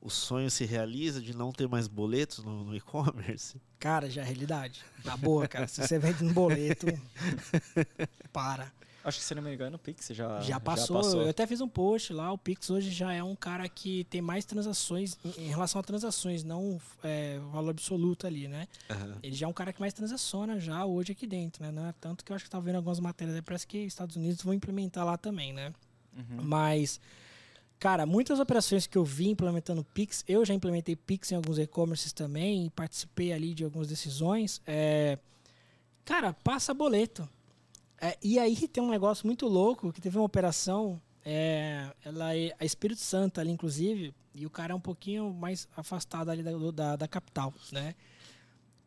[0.01, 3.59] o sonho se realiza de não ter mais boletos no, no e-commerce?
[3.79, 4.83] Cara, já é realidade.
[5.05, 5.67] Na boa, cara.
[5.67, 6.87] Se você vende um boleto,
[8.31, 8.71] para.
[9.03, 10.97] Acho que, se não me engano, o Pix já, já, passou.
[10.97, 11.21] já passou.
[11.23, 12.31] Eu até fiz um post lá.
[12.31, 16.43] O Pix hoje já é um cara que tem mais transações, em relação a transações,
[16.43, 18.67] não é, valor absoluto ali, né?
[18.89, 19.15] Uhum.
[19.23, 21.89] Ele já é um cara que mais transaciona já hoje aqui dentro, né?
[21.89, 24.53] É tanto que eu acho que estava vendo algumas matérias, parece que Estados Unidos vão
[24.53, 25.73] implementar lá também, né?
[26.15, 26.43] Uhum.
[26.43, 26.99] Mas
[27.81, 32.13] Cara, muitas operações que eu vi implementando Pix, eu já implementei Pix em alguns e-commerces
[32.13, 34.61] também, participei ali de algumas decisões.
[34.67, 35.17] É,
[36.05, 37.27] cara, passa boleto.
[38.01, 42.51] É, e aí tem um negócio muito louco, que teve uma operação, é, ela é
[42.59, 46.51] a Espírito Santo ali, inclusive, e o cara é um pouquinho mais afastado ali da,
[46.71, 47.93] da, da capital, né?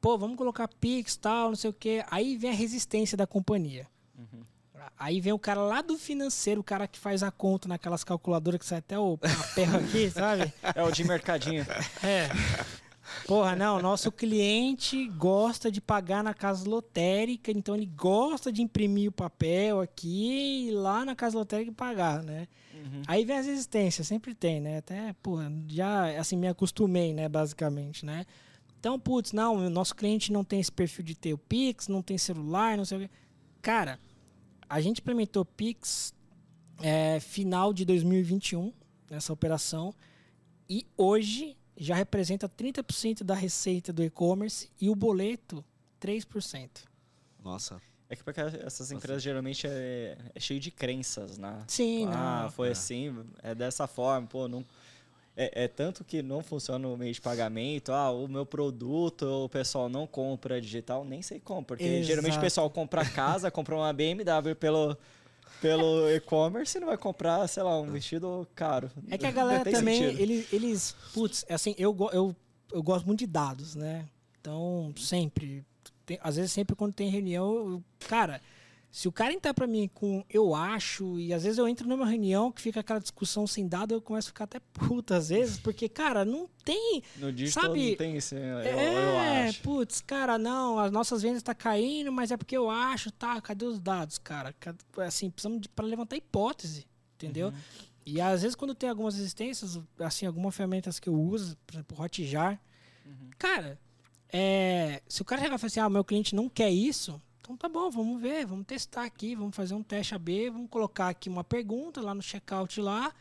[0.01, 2.05] Pô, vamos colocar Pix, tal, não sei o quê.
[2.11, 3.87] Aí vem a resistência da companhia.
[4.19, 4.43] Uhum.
[4.99, 8.61] Aí vem o cara lá do financeiro, o cara que faz a conta naquelas calculadoras
[8.61, 9.19] que sai até o
[9.55, 10.53] perro aqui, sabe?
[10.75, 11.65] É o de mercadinho.
[12.03, 12.29] É.
[13.27, 19.09] Porra, não, nosso cliente gosta de pagar na casa lotérica, então ele gosta de imprimir
[19.09, 22.47] o papel aqui e lá na casa lotérica pagar, né?
[22.75, 23.03] Uhum.
[23.07, 24.79] Aí vem as resistências, sempre tem, né?
[24.79, 28.27] Até, porra, já assim me acostumei, né, basicamente, né?
[28.79, 32.03] Então, putz, não, o nosso cliente não tem esse perfil de ter o Pix, não
[32.03, 33.11] tem celular, não sei o quê.
[33.63, 33.99] Cara,
[34.69, 36.13] a gente implementou Pix
[36.83, 38.73] é, final de 2021
[39.11, 39.95] nessa operação
[40.69, 45.65] e hoje já representa 30% da receita do e-commerce e o boleto
[46.01, 46.69] 3%.
[47.43, 47.81] Nossa.
[48.09, 49.21] É que porque essas empresas Nossa.
[49.21, 51.65] geralmente é, é, cheio de crenças, né?
[51.67, 52.51] Sim, Ah, não.
[52.51, 52.73] foi é.
[52.73, 54.65] assim, é dessa forma, pô, não
[55.37, 57.93] é, é, tanto que não funciona o meio de pagamento.
[57.93, 61.65] Ah, o meu produto, o pessoal não compra digital, nem sei como.
[61.65, 62.05] Porque Exato.
[62.07, 64.97] geralmente o pessoal compra casa, compra uma BMW pelo,
[65.61, 68.91] pelo e-commerce não vai comprar, sei lá, um vestido caro.
[69.11, 72.37] É que a galera também, eles, eles, putz, assim, eu, eu,
[72.73, 74.07] eu gosto muito de dados, né?
[74.41, 75.65] Então, sempre,
[76.05, 78.43] tem, às vezes sempre quando tem reunião, eu, cara,
[78.95, 82.07] se o cara entrar para mim com eu acho, e às vezes eu entro numa
[82.07, 85.59] reunião que fica aquela discussão sem dado, eu começo a ficar até puta às vezes,
[85.59, 87.03] porque, cara, não tem.
[87.17, 87.89] No digital sabe?
[87.91, 88.37] não tem esse.
[88.37, 89.63] Eu, é, eu acho.
[89.63, 93.41] putz, cara, não, as nossas vendas tá caindo, mas é porque eu acho, tá?
[93.41, 94.55] Cadê os dados, cara?
[94.99, 96.87] Assim, precisamos para levantar hipótese,
[97.17, 97.49] entendeu?
[97.49, 97.55] Uhum.
[98.07, 102.01] E às vezes quando tem algumas existências, assim, algumas ferramentas que eu uso, por exemplo,
[102.01, 102.61] Hotjar,
[103.05, 103.31] uhum.
[103.39, 103.77] cara,
[104.33, 107.59] é, se o cara chegar e falar assim, ah, meu cliente não quer isso, então
[107.59, 111.29] tá bom, vamos ver, vamos testar aqui, vamos fazer um teste AB, vamos colocar aqui
[111.29, 113.09] uma pergunta lá no checkout lá.
[113.09, 113.13] O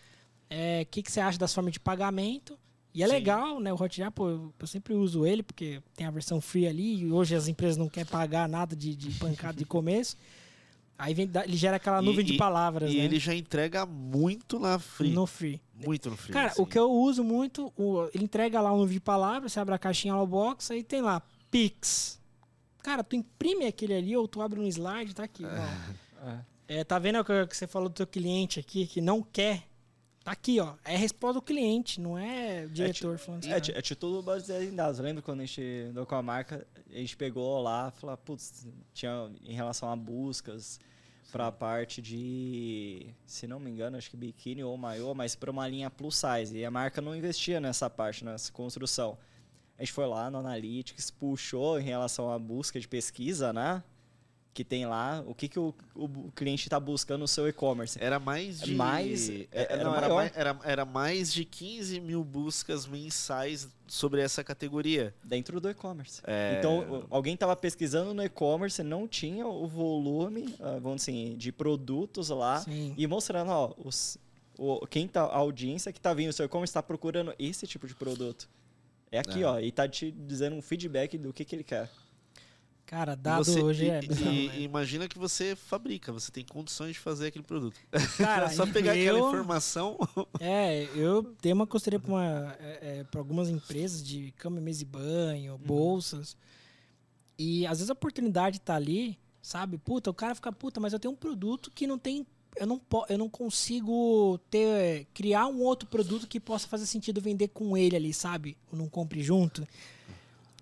[0.49, 2.57] é, que, que você acha das formas de pagamento?
[2.93, 3.11] E é Sim.
[3.11, 3.73] legal, né?
[3.73, 7.11] O Hotjar, pô, eu, eu, sempre uso ele, porque tem a versão free ali, e
[7.11, 10.15] hoje as empresas não querem pagar nada de, de pancada de começo.
[10.97, 13.03] Aí vem, ele gera aquela nuvem e, de palavras, e né?
[13.03, 15.11] ele já entrega muito na free.
[15.11, 15.59] No free.
[15.73, 16.31] Muito no free.
[16.31, 16.61] Cara, assim.
[16.61, 19.75] o que eu uso muito, o, ele entrega lá uma nuvem de palavras, você abre
[19.75, 21.21] a caixinha lá box, aí tem lá,
[21.51, 22.22] Pix.
[22.83, 25.43] Cara, tu imprime aquele ali ou tu abre um slide, tá aqui.
[25.45, 26.79] É.
[26.79, 29.63] É, tá vendo o que você falou do teu cliente aqui, que não quer?
[30.23, 30.75] Tá aqui, ó.
[30.85, 34.73] É a resposta do cliente, não é diretor é, falando É, é título baseado em
[34.73, 34.99] dados.
[34.99, 39.29] Lembra quando a gente andou com a marca, a gente pegou lá, falou, putz, tinha
[39.43, 40.79] em relação a buscas
[41.31, 45.51] para a parte de, se não me engano, acho que biquíni ou maiô, mas para
[45.51, 46.55] uma linha plus size.
[46.55, 49.17] E a marca não investia nessa parte, nessa construção.
[49.77, 53.83] A gente foi lá no Analytics, puxou em relação à busca de pesquisa, né?
[54.53, 57.97] Que tem lá, o que, que o, o cliente está buscando no seu e-commerce.
[57.99, 58.75] Era mais de.
[58.75, 64.21] Mais, é, era, não, era, mais, era, era mais de 15 mil buscas mensais sobre
[64.21, 65.11] essa categoria.
[65.23, 66.21] Dentro do e-commerce.
[66.23, 66.57] É...
[66.59, 72.29] Então, alguém estava pesquisando no e-commerce, não tinha o volume, ah, vamos assim, de produtos
[72.29, 72.93] lá Sim.
[72.95, 74.19] e mostrando, ó, os
[74.57, 77.87] o, quem tá, a audiência que tá vindo o seu e-commerce está procurando esse tipo
[77.87, 78.47] de produto.
[79.13, 79.45] É aqui, É.
[79.45, 81.87] ó, e tá te dizendo um feedback do que, que ele quer.
[82.85, 84.59] Cara, dado você- hoje e- é bizarro, e- né?
[84.61, 87.79] imagina que você fabrica, você tem condições de fazer aquele produto.
[88.17, 89.97] Cara, é só pegar eu- aquela informação.
[90.41, 94.85] É, eu dei uma consultoria para é, é, pra algumas empresas de cama, mesa e
[94.85, 96.35] banho, bolsas.
[97.37, 99.77] E às vezes a oportunidade tá ali, sabe?
[99.77, 102.25] Puta, o cara fica, puta, mas eu tenho um produto que não tem.
[102.55, 107.47] Eu não, eu não consigo ter criar um outro produto que possa fazer sentido vender
[107.49, 108.55] com ele ali, sabe?
[108.71, 109.67] Ou não compre junto.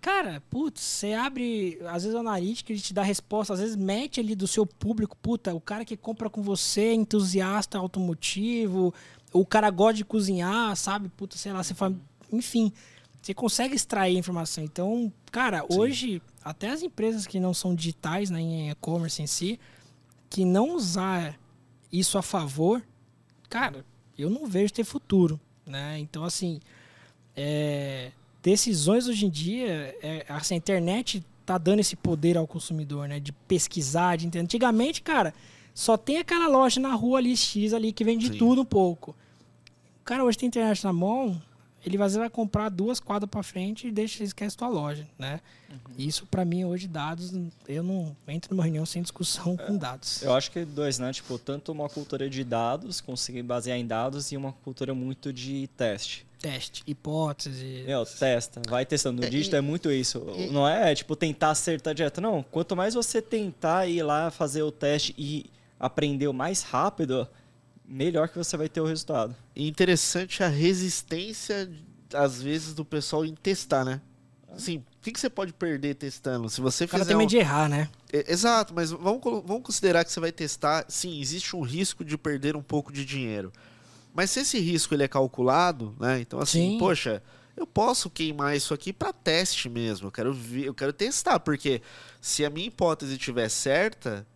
[0.01, 4.19] Cara, putz, você abre, às vezes a analítica ele te dá resposta, às vezes mete
[4.19, 8.91] ali do seu público, puta, o cara que compra com você é entusiasta automotivo,
[9.31, 11.07] o cara gosta de cozinhar, sabe?
[11.09, 11.95] Puta, sei lá, você fala,
[12.31, 12.73] enfim,
[13.21, 14.63] você consegue extrair informação.
[14.63, 19.59] Então, cara, hoje até as empresas que não são digitais, né, em e-commerce em si,
[20.29, 21.37] que não usar
[21.91, 22.81] isso a favor,
[23.49, 23.85] cara,
[24.17, 25.99] eu não vejo ter futuro, né?
[25.99, 26.59] Então, assim,
[27.35, 28.11] é,
[28.41, 33.19] decisões hoje em dia, é, assim, a internet tá dando esse poder ao consumidor, né?
[33.19, 34.43] De pesquisar, de entender.
[34.43, 35.33] Antigamente, cara,
[35.73, 38.37] só tem aquela loja na rua ali, X ali, que vende Sim.
[38.37, 39.15] tudo um pouco.
[40.03, 41.41] Cara hoje tem internet na mão,
[41.85, 45.39] ele vai comprar duas quadras pra frente e deixa, esquece tua loja, né?
[45.97, 47.33] Isso pra mim hoje, dados,
[47.67, 50.21] eu não entro numa reunião sem discussão com dados.
[50.21, 51.11] Eu acho que dois, né?
[51.11, 55.67] Tipo, tanto uma cultura de dados, conseguir basear em dados, e uma cultura muito de
[55.77, 56.25] teste.
[56.39, 57.83] Teste, hipótese.
[57.85, 59.21] Meu, testa, vai testando.
[59.21, 60.19] No digital é muito isso.
[60.51, 62.19] Não é, tipo, tentar acertar direto.
[62.19, 65.45] Não, quanto mais você tentar ir lá fazer o teste e
[65.79, 67.27] aprender o mais rápido,
[67.91, 69.35] melhor que você vai ter o resultado.
[69.55, 71.69] E interessante a resistência,
[72.13, 74.01] às vezes, do pessoal em testar, né?
[74.53, 76.49] Assim, o que, que você pode perder testando?
[76.49, 77.09] Se você O cara fizer.
[77.09, 77.89] tem um- medo de errar, né?
[78.11, 80.85] Exato, mas vamos, vamos considerar que você vai testar.
[80.89, 83.51] Sim, existe um risco de perder um pouco de dinheiro.
[84.13, 86.19] Mas se esse risco ele é calculado, né?
[86.19, 86.77] Então, assim, Sim.
[86.77, 87.23] poxa,
[87.55, 90.07] eu posso queimar isso aqui para teste mesmo.
[90.07, 91.81] Eu quero ver, eu quero testar, porque
[92.19, 94.27] se a minha hipótese estiver certa,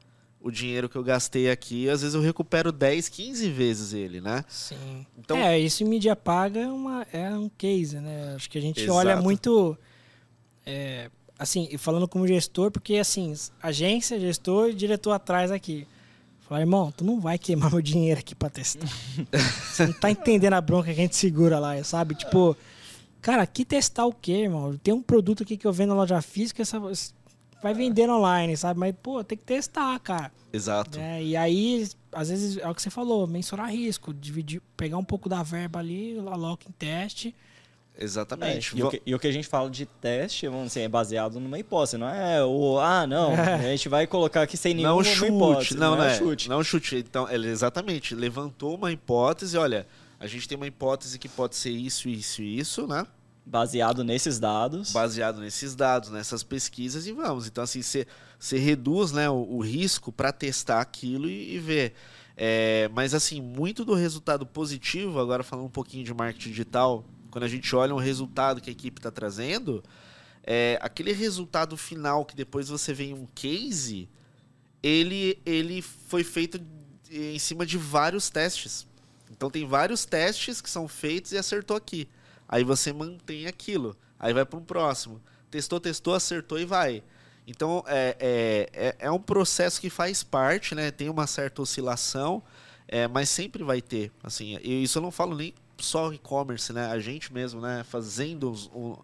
[0.46, 4.46] o dinheiro que eu gastei aqui, às vezes eu recupero 10, 15 vezes ele, né?
[4.48, 5.04] Sim.
[5.18, 8.34] Então- é, isso em mídia paga é, uma, é um case, né?
[8.36, 8.96] Acho que a gente Exato.
[8.96, 9.76] olha muito.
[10.64, 15.88] é, assim, e falando como gestor, porque assim, agência, gestor e diretor atrás aqui.
[16.42, 18.88] Falar, irmão, tu não vai queimar meu dinheiro aqui pra testar.
[19.34, 22.14] Você não tá entendendo a bronca que a gente segura lá, sabe?
[22.14, 22.56] Tipo,
[23.20, 24.78] cara, aqui testar o quê, irmão?
[24.78, 26.80] Tem um produto aqui que eu vendo na loja física, essa,
[27.66, 28.80] vai vender online, sabe?
[28.80, 30.32] Mas, pô, tem que testar, cara.
[30.54, 31.00] Exato.
[31.00, 31.24] né?
[31.24, 35.28] E aí, às vezes, é o que você falou, mensurar risco, dividir, pegar um pouco
[35.28, 37.34] da verba ali, aloca em teste.
[37.98, 38.76] Exatamente.
[38.76, 40.88] É, e, o que, e o que a gente fala de teste, vamos dizer, é
[40.88, 44.98] baseado numa hipótese, não é o, ah, não, a gente vai colocar aqui sem nenhuma
[44.98, 45.76] não chute, hipótese.
[45.76, 46.18] não, não é né?
[46.20, 46.50] chute.
[46.50, 46.98] Não chute.
[46.98, 49.58] Então, ele exatamente levantou uma hipótese.
[49.58, 49.88] Olha,
[50.20, 53.08] a gente tem uma hipótese que pode ser isso, isso e isso, né?
[53.46, 54.92] Baseado nesses dados.
[54.92, 57.48] Baseado nesses dados, nessas pesquisas e vamos.
[57.48, 61.94] Então, assim, você reduz né, o, o risco para testar aquilo e, e ver.
[62.36, 67.44] É, mas, assim, muito do resultado positivo, agora falando um pouquinho de marketing digital, quando
[67.44, 69.84] a gente olha um resultado que a equipe está trazendo,
[70.44, 74.10] é, aquele resultado final que depois você vê em um case,
[74.82, 76.60] ele, ele foi feito
[77.12, 78.88] em cima de vários testes.
[79.32, 82.08] Então tem vários testes que são feitos e acertou aqui.
[82.48, 83.96] Aí você mantém aquilo.
[84.20, 85.22] Aí vai para um próximo.
[85.50, 87.04] Testou, testou, acertou e vai.
[87.48, 90.92] Então é, é, é, é um processo que faz parte, né?
[90.92, 92.42] Tem uma certa oscilação,
[92.88, 94.12] é, mas sempre vai ter.
[94.24, 96.88] Assim, e isso eu não falo nem só e-commerce, né?
[96.88, 97.84] A gente mesmo, né?
[97.84, 98.98] Fazendo os- o-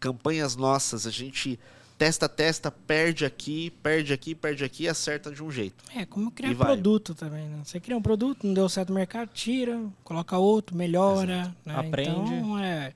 [0.00, 1.58] campanhas nossas, a gente
[1.98, 5.84] testa, testa, perde aqui, perde aqui, perde aqui e acerta de um jeito.
[5.94, 7.60] É, como criar produto também, né?
[7.64, 11.54] Você cria um produto, não deu certo no mercado, tira, coloca outro, melhora.
[11.64, 11.74] Né?
[11.74, 12.10] Aprende.
[12.10, 12.92] Então, é.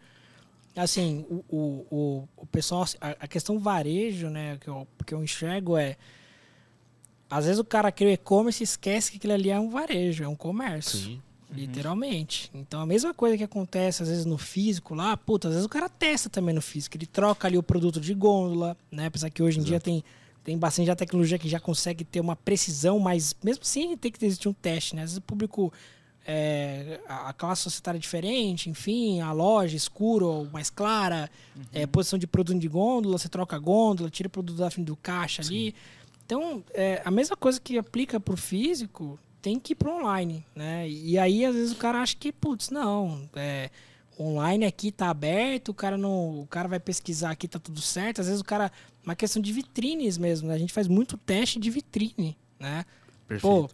[0.77, 2.85] Assim, o, o, o, o pessoal.
[3.01, 4.59] A, a questão varejo, né?
[4.61, 5.97] Que eu, que eu enxergo é.
[7.31, 10.25] Às vezes o cara cria o e-commerce e esquece que aquilo ali é um varejo,
[10.25, 11.21] é um comércio.
[11.51, 12.51] Literalmente.
[12.55, 15.69] Então a mesma coisa que acontece às vezes no físico lá, puta, às vezes o
[15.69, 16.97] cara testa também no físico.
[16.97, 19.07] Ele troca ali o produto de gôndola, né?
[19.07, 20.05] Apesar que hoje em dia tem,
[20.45, 24.25] tem bastante já tecnologia que já consegue ter uma precisão, mas mesmo assim tem que
[24.25, 25.03] existir um teste, né?
[25.03, 25.73] Às vezes o público.
[26.27, 31.31] é, a a classe societária é diferente, enfim, a loja escura ou mais clara,
[31.73, 34.87] é, posição de produto de gôndola, você troca a gôndola, tira o produto da frente
[34.87, 35.75] do caixa ali.
[36.27, 40.45] Então, é, a mesma coisa que aplica para o físico tem que ir para online,
[40.55, 40.89] né?
[40.89, 43.71] E aí, às vezes, o cara acha que, putz, não, é,
[44.19, 46.41] online aqui tá aberto, o cara não.
[46.41, 48.21] O cara vai pesquisar aqui, tá tudo certo.
[48.21, 48.71] Às vezes o cara.
[49.05, 50.55] Uma questão de vitrines mesmo, né?
[50.55, 52.85] A gente faz muito teste de vitrine, né?
[53.27, 53.71] Perfeito.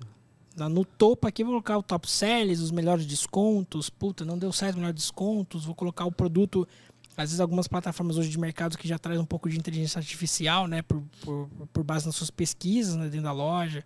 [0.57, 3.91] Lá No topo aqui, vou colocar o top sellers, os melhores descontos.
[3.91, 5.65] Puta, não deu certo, melhores descontos.
[5.65, 6.69] Vou colocar o produto.
[7.17, 10.69] Às vezes, algumas plataformas hoje de mercado que já traz um pouco de inteligência artificial,
[10.69, 10.83] né?
[10.83, 13.85] Por, por, por base nas suas pesquisas né, dentro da loja.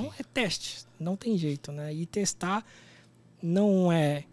[0.00, 0.84] Então, é teste.
[0.98, 1.92] Não tem jeito, né?
[1.92, 2.64] E testar
[3.42, 4.24] não é,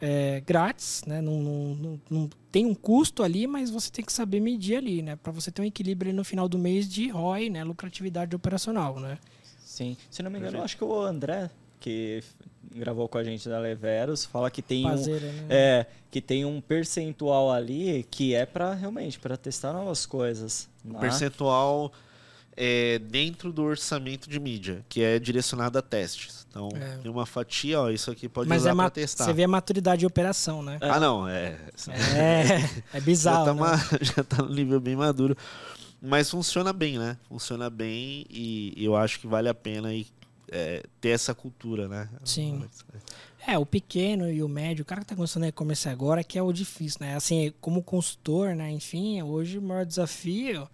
[0.00, 1.20] é grátis, né?
[1.20, 5.02] Não, não, não, não tem um custo ali, mas você tem que saber medir ali,
[5.02, 5.16] né?
[5.16, 7.62] Para você ter um equilíbrio ali no final do mês de ROI, né?
[7.62, 9.18] Lucratividade operacional, né?
[9.58, 9.96] Sim.
[10.10, 12.22] Se não me engano, eu acho que o André, que
[12.74, 15.46] gravou com a gente da Leveros, fala que tem um né?
[15.48, 20.68] é, que tem um percentual ali que é para realmente para testar novas coisas.
[20.84, 21.00] Um né?
[21.00, 21.92] percentual
[22.56, 26.46] é, dentro do orçamento de mídia, que é direcionado a testes.
[26.48, 26.96] Então, É.
[26.98, 29.24] tem uma fatia, ó, isso aqui pode Mas usar é para testar.
[29.26, 30.78] você vê a maturidade de operação, né?
[30.80, 31.58] Ah, não, é.
[32.14, 33.44] É, é bizarro.
[33.46, 33.60] já, tá né?
[33.60, 35.36] ma- já tá no nível bem maduro.
[36.00, 37.18] Mas funciona bem, né?
[37.28, 40.06] Funciona bem e eu acho que vale a pena aí,
[40.50, 42.08] é, ter essa cultura, né?
[42.24, 42.64] Sim.
[43.46, 46.38] É, o pequeno e o médio, o cara que tá começando a e-commerce agora, que
[46.38, 47.16] é o difícil, né?
[47.16, 48.70] Assim, como consultor, né?
[48.70, 50.68] Enfim, hoje o maior desafio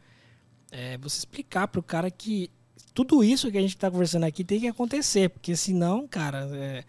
[0.72, 2.50] é você explicar pro cara que
[2.94, 6.82] tudo isso que a gente tá conversando aqui tem que acontecer, porque senão, cara, é,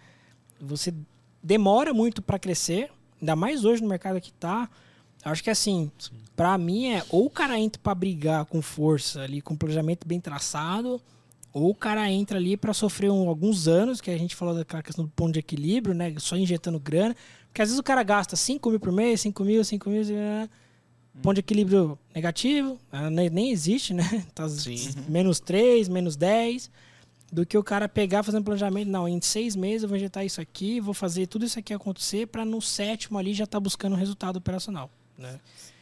[0.59, 0.93] você
[1.41, 2.89] demora muito para crescer,
[3.21, 4.69] ainda mais hoje no mercado que tá.
[5.23, 6.11] Acho que assim, Sim.
[6.36, 10.05] pra mim é ou o cara entra pra brigar com força ali, com um planejamento
[10.07, 10.99] bem traçado,
[11.53, 14.81] ou o cara entra ali pra sofrer um- alguns anos, que a gente falou daquela
[14.84, 16.13] questão do ponto de equilíbrio, né?
[16.17, 17.15] Só injetando grana.
[17.47, 20.49] Porque às vezes o cara gasta 5 mil por mês, 5 mil, 5 mil, né?
[21.22, 24.03] Ponto de equilíbrio negativo, ah, nem, nem existe, né?
[24.34, 24.45] Tá
[25.07, 26.72] menos 3, menos 10.
[27.32, 30.24] Do que o cara pegar, fazer um planejamento, não, em seis meses eu vou injetar
[30.24, 33.93] isso aqui, vou fazer tudo isso aqui acontecer pra no sétimo ali já estar buscando
[33.93, 34.91] um resultado operacional.
[35.18, 35.39] Né?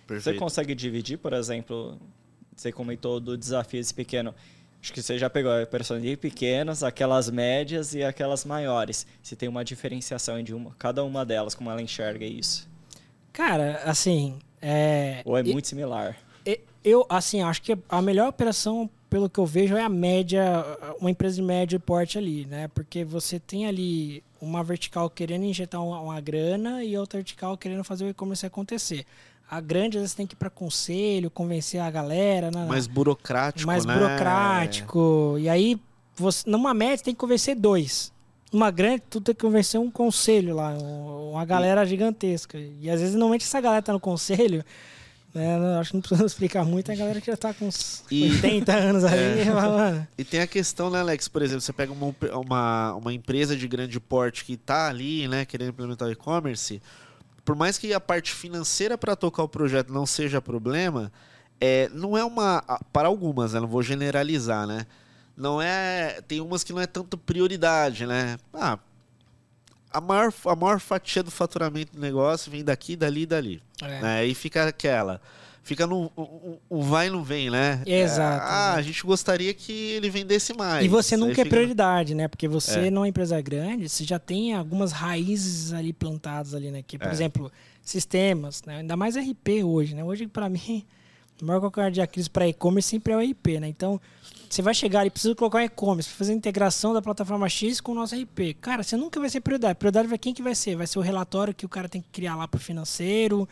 [0.08, 1.98] Você consegue dividir, por exemplo,
[2.56, 4.34] você comentou do desafio esse pequeno.
[4.82, 9.06] Acho que você já pegou a personalidade pequenas, aquelas médias e aquelas maiores.
[9.22, 12.68] Se tem uma diferenciação de uma, cada uma delas, como ela enxerga isso.
[13.32, 16.18] Cara, assim, é, Ou é e- muito similar?
[16.84, 20.66] eu, assim, acho que a melhor operação, pelo que eu vejo, é a média,
[21.00, 22.68] uma empresa de médio porte ali, né?
[22.70, 27.84] Porque você tem ali uma vertical querendo injetar uma, uma grana e outra vertical querendo
[27.84, 29.06] fazer o e-commerce acontecer.
[29.48, 32.50] A grande, às vezes, tem que ir para conselho, convencer a galera.
[32.50, 32.66] né?
[32.66, 33.94] Mais burocrático, mais né?
[33.94, 35.36] burocrático.
[35.40, 35.80] E aí,
[36.16, 38.11] você, numa média, tem que convencer dois.
[38.52, 42.58] Numa grande, tu tem que convencer um conselho lá, um- uma galera gigantesca.
[42.58, 44.64] E às vezes, normalmente, essa galera tá no conselho,
[45.34, 45.58] né?
[45.80, 48.24] Acho que não precisamos explicar muito, é a galera que já tá com uns E-
[48.30, 49.46] 80 anos ali.
[49.50, 51.30] mano, E tem a questão, né, Alex?
[51.30, 55.46] Por exemplo, você pega uma, uma, uma empresa de grande porte que tá ali, né,
[55.46, 56.82] querendo implementar o e-commerce,
[57.46, 61.10] por mais que a parte financeira para tocar o projeto não seja problema,
[61.60, 62.62] é, não é uma.
[62.92, 64.86] Para algumas, né, não vou generalizar, né?
[65.36, 66.22] Não é.
[66.28, 68.38] Tem umas que não é tanto prioridade, né?
[68.54, 68.78] Ah,
[69.94, 73.64] a maior, a maior fatia do faturamento do negócio vem daqui, dali e dali.
[73.82, 74.02] é.
[74.02, 74.26] Né?
[74.26, 75.20] E fica aquela.
[75.64, 77.84] Fica no um, um- um vai e não vem, né?
[77.86, 77.90] Exato,
[78.44, 78.80] É, ah, exato.
[78.80, 80.84] a gente gostaria que ele vendesse mais.
[80.84, 82.28] E você Aí nunca é prioridade, né?
[82.28, 82.90] Porque você, É.
[82.92, 86.82] numa empresa grande, você já tem algumas raízes ali plantadas ali, né?
[86.82, 87.12] Que, por É.
[87.12, 87.52] exemplo,
[87.84, 88.78] sistemas, né?
[88.78, 90.04] Ainda mais RP hoje, né?
[90.04, 90.84] Hoje, pra mim,
[91.40, 93.68] o maior calcanhar de Aquiles para e-commerce sempre é o RP, né?
[93.68, 94.02] Então,
[94.54, 97.80] você vai chegar e precisa colocar um e-commerce para fazer a integração da plataforma X
[97.80, 98.56] com o nosso RP.
[98.60, 99.76] Cara, você nunca vai ser prioridade.
[99.80, 100.76] Prioridade vai quem que vai ser?
[100.76, 103.48] Vai ser o relatório que o cara tem que criar lá pro financeiro,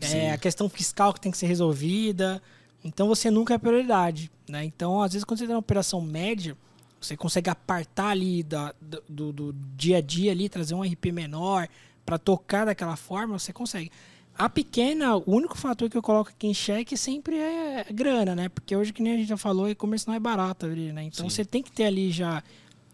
[0.00, 2.42] é, a questão fiscal que tem que ser resolvida.
[2.82, 4.64] Então, você nunca é prioridade, né?
[4.64, 6.56] Então, às vezes, quando você tem uma operação média,
[7.00, 11.06] você consegue apartar ali da, do, do- do dia a dia ali, trazer um RP
[11.12, 11.68] menor
[12.06, 13.90] para tocar daquela forma, você consegue.
[14.38, 18.48] A pequena, o único fator que eu coloco aqui em xeque sempre é grana, né?
[18.48, 21.02] Porque hoje, que nem a gente já falou, e-commerce não é barato ali, né?
[21.02, 21.34] Então Sim.
[21.34, 22.40] você tem que ter ali já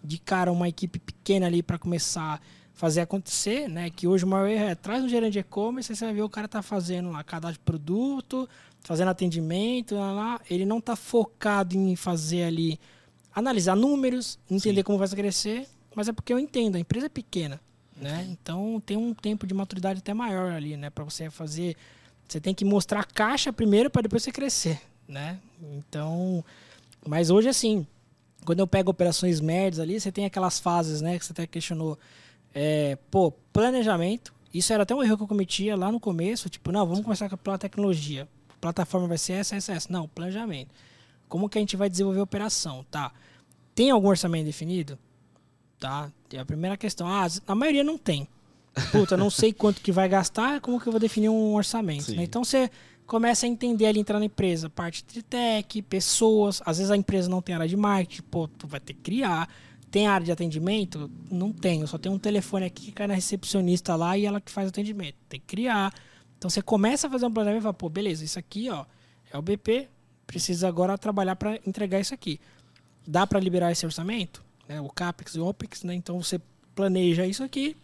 [0.03, 2.41] de cara uma equipe pequena ali para começar a
[2.73, 3.91] fazer acontecer, né?
[3.91, 6.31] Que hoje o maior erro é traz um gerente de e-commerce, você vai ver o
[6.31, 8.49] cara tá fazendo lá cadastro de produto,
[8.81, 10.41] fazendo atendimento, lá, lá.
[10.49, 12.81] ele não tá focado em fazer ali
[13.35, 14.85] analisar números, entender Sim.
[14.85, 17.61] como vai crescer, mas é porque eu entendo, a empresa é pequena,
[17.97, 18.27] né?
[18.31, 21.77] Então tem um tempo de maturidade até maior ali, né, para você fazer,
[22.29, 25.39] você tem que mostrar a caixa primeiro para depois você crescer, né?
[25.63, 26.45] Então,
[27.07, 27.87] mas hoje assim,
[28.45, 31.99] quando eu pego operações médias ali, você tem aquelas fases, né, que você até questionou,
[32.55, 36.71] é, pô, planejamento, isso era até um erro que eu cometia lá no começo, tipo,
[36.71, 38.29] não, vamos começar com a tecnologia.
[38.51, 39.93] A plataforma vai ser essa, essa, essa.
[39.93, 40.73] Não, planejamento.
[41.29, 43.13] Como que a gente vai desenvolver a operação, tá?
[43.75, 44.97] Tem algum orçamento definido?
[45.79, 46.11] Tá?
[46.29, 47.07] Tem a primeira questão.
[47.07, 48.29] Ah, a maioria não tem.
[48.91, 52.13] Puta, não sei quanto que vai gastar, como que eu vou definir um orçamento?
[52.15, 52.25] Né?
[52.25, 52.71] Então você
[53.07, 56.61] começa a entender ali, entrar na empresa, parte de tech, pessoas.
[56.65, 59.49] Às vezes a empresa não tem área de marketing, pô, tu vai ter que criar.
[59.91, 61.11] tem área de atendimento?
[61.31, 61.83] Não tem.
[61.83, 64.69] Eu só tenho um telefone aqui que cai na recepcionista lá e ela que faz
[64.69, 65.17] atendimento.
[65.29, 65.93] Tem que criar.
[66.37, 68.85] Então você começa a fazer um planejamento e fala, pô, beleza, isso aqui, ó,
[69.33, 69.89] é o BP,
[70.27, 72.41] precisa agora trabalhar para entregar isso aqui.
[73.07, 74.44] Dá para liberar esse orçamento?
[74.69, 74.81] Né?
[74.81, 75.95] O CAPEX e o OPEX, né?
[75.95, 76.41] Então você
[76.75, 77.77] planeja isso aqui,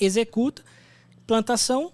[0.00, 0.62] executa,
[1.26, 1.92] plantação,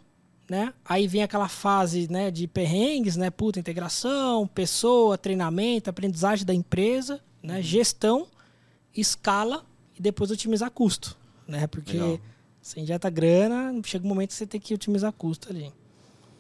[0.49, 0.75] né?
[0.85, 7.21] Aí vem aquela fase, né, de perrengues, né, puta integração, pessoa, treinamento, aprendizagem da empresa,
[7.41, 7.63] né, uhum.
[7.63, 8.29] gestão,
[8.95, 9.65] escala
[9.97, 11.67] e depois otimizar custo, né?
[11.69, 12.21] Porque Legal.
[12.61, 15.73] você injeta grana, chega um momento que você tem que otimizar custo ali.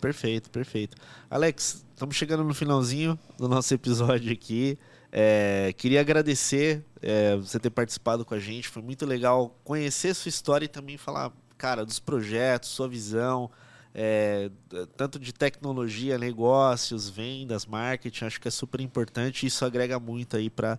[0.00, 0.96] Perfeito, perfeito.
[1.28, 4.78] Alex, estamos chegando no finalzinho do nosso episódio aqui.
[5.12, 8.68] É, queria agradecer é, você ter participado com a gente.
[8.68, 13.50] Foi muito legal conhecer sua história e também falar, cara, dos projetos, sua visão,
[13.94, 14.50] é,
[14.96, 18.24] tanto de tecnologia, negócios, vendas, marketing.
[18.24, 20.78] Acho que é super importante e isso agrega muito aí para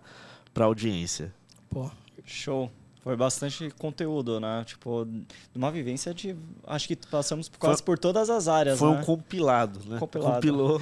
[0.56, 1.32] a audiência.
[1.70, 1.90] Pô,
[2.24, 2.70] show.
[3.02, 4.62] Foi bastante conteúdo, né?
[4.64, 5.08] Tipo,
[5.52, 6.36] uma vivência de.
[6.64, 8.78] Acho que passamos quase foi, por todas as áreas.
[8.78, 9.00] Foi né?
[9.00, 9.98] um compilado, né?
[9.98, 10.34] Compilado.
[10.34, 10.80] Compilou.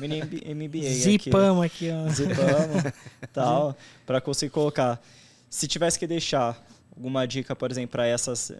[0.00, 0.90] Mini, mini MBA.
[0.90, 2.08] Zipamos aqui, ó.
[2.08, 2.92] Zipamos.
[3.32, 3.76] tal.
[4.04, 5.00] Para conseguir colocar.
[5.48, 6.60] Se tivesse que deixar
[6.96, 8.50] alguma dica, por exemplo, para essas.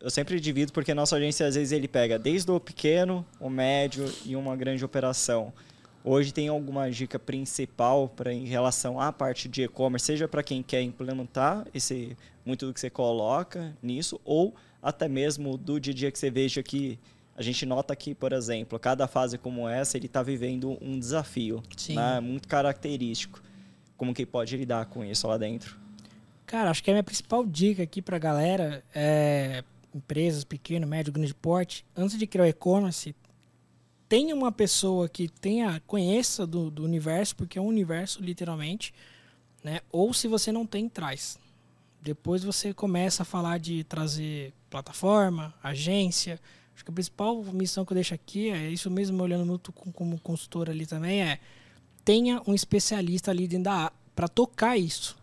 [0.00, 4.10] Eu sempre divido porque nossa agência, às vezes, ele pega desde o pequeno, o médio
[4.24, 5.52] e uma grande operação.
[6.04, 10.60] Hoje tem alguma dica principal para em relação à parte de e-commerce, seja para quem
[10.60, 15.96] quer implementar esse muito do que você coloca nisso ou até mesmo do dia a
[15.96, 16.98] dia que você veja que
[17.36, 21.62] a gente nota que, por exemplo, cada fase como essa, ele está vivendo um desafio,
[21.90, 22.20] né?
[22.20, 23.40] muito característico.
[23.96, 25.78] Como que pode lidar com isso lá dentro?
[26.44, 29.62] Cara, acho que a minha principal dica aqui para a galera é
[29.94, 33.14] empresas pequeno, médio, grande porte, antes de criar o e-commerce,
[34.12, 38.92] tenha uma pessoa que tenha conheça do, do universo, porque é um universo literalmente,
[39.64, 39.80] né?
[39.90, 41.38] Ou se você não tem, traz.
[41.98, 46.38] Depois você começa a falar de trazer plataforma, agência.
[46.74, 50.20] Acho que a principal missão que eu deixo aqui é isso mesmo, olhando muito como
[50.20, 51.40] consultor ali também, é
[52.04, 55.16] tenha um especialista ali dentro da para tocar isso.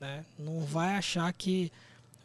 [0.00, 0.24] Né?
[0.36, 1.70] Não vai achar que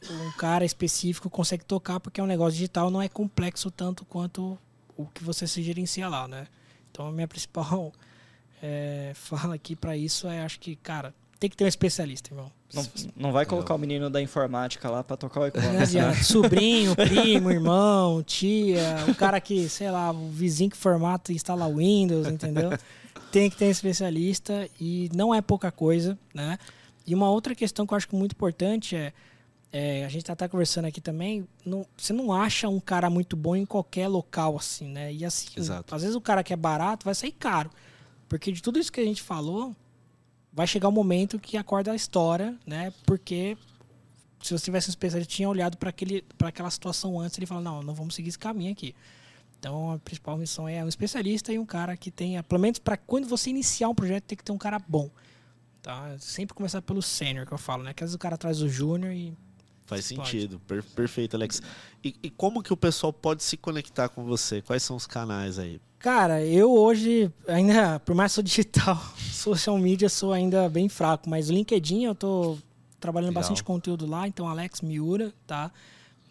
[0.10, 4.58] um cara específico consegue tocar porque é um negócio digital, não é complexo tanto quanto
[4.98, 6.48] o que você se gerencia lá, né?
[6.92, 7.94] Então a minha principal
[8.62, 12.52] é, fala aqui para isso é, acho que, cara, tem que ter um especialista, irmão.
[12.74, 12.86] Não,
[13.16, 15.96] não vai colocar o menino da informática lá para tocar o e-commerce.
[15.96, 16.14] Né?
[16.16, 21.68] Sobrinho, primo, irmão, tia, o cara que, sei lá, o vizinho que formata e instala
[21.68, 22.72] Windows, entendeu?
[23.32, 26.58] Tem que ter um especialista e não é pouca coisa, né?
[27.06, 29.14] E uma outra questão que eu acho muito importante é
[29.72, 33.36] é, a gente tá até conversando aqui também, não, você não acha um cara muito
[33.36, 35.14] bom em qualquer local, assim, né?
[35.14, 35.94] E assim, Exato.
[35.94, 37.70] às vezes o cara que é barato vai sair caro.
[38.30, 39.76] Porque de tudo isso que a gente falou,
[40.52, 42.94] vai chegar um momento que acorda a história, né?
[43.06, 43.58] Porque
[44.42, 45.90] se você tivesse um especialista, tinha olhado para
[46.48, 48.96] aquela situação antes, ele fala, não, não vamos seguir esse caminho aqui.
[49.60, 52.96] Então a principal missão é um especialista e um cara que tenha, pelo menos para
[52.96, 55.10] quando você iniciar um projeto, tem que ter um cara bom.
[55.82, 56.16] Tá?
[56.20, 57.94] Sempre começar pelo sênior que eu falo, né?
[57.94, 59.36] Que às vezes o cara traz o júnior e
[59.88, 60.60] Faz sentido.
[60.68, 61.62] Per perfeito, Alex.
[62.04, 64.62] E, e, como que o pessoal pode se conectar com você?
[64.62, 65.80] Quais são os canais aí?
[65.98, 71.30] Cara, eu hoje, ainda, por mais que sou digital, social media, sou ainda bem fraco.
[71.30, 72.58] Mas o LinkedIn eu tô
[73.00, 73.42] trabalhando Legal.
[73.42, 75.72] bastante conteúdo lá, então Alex Miura, tá?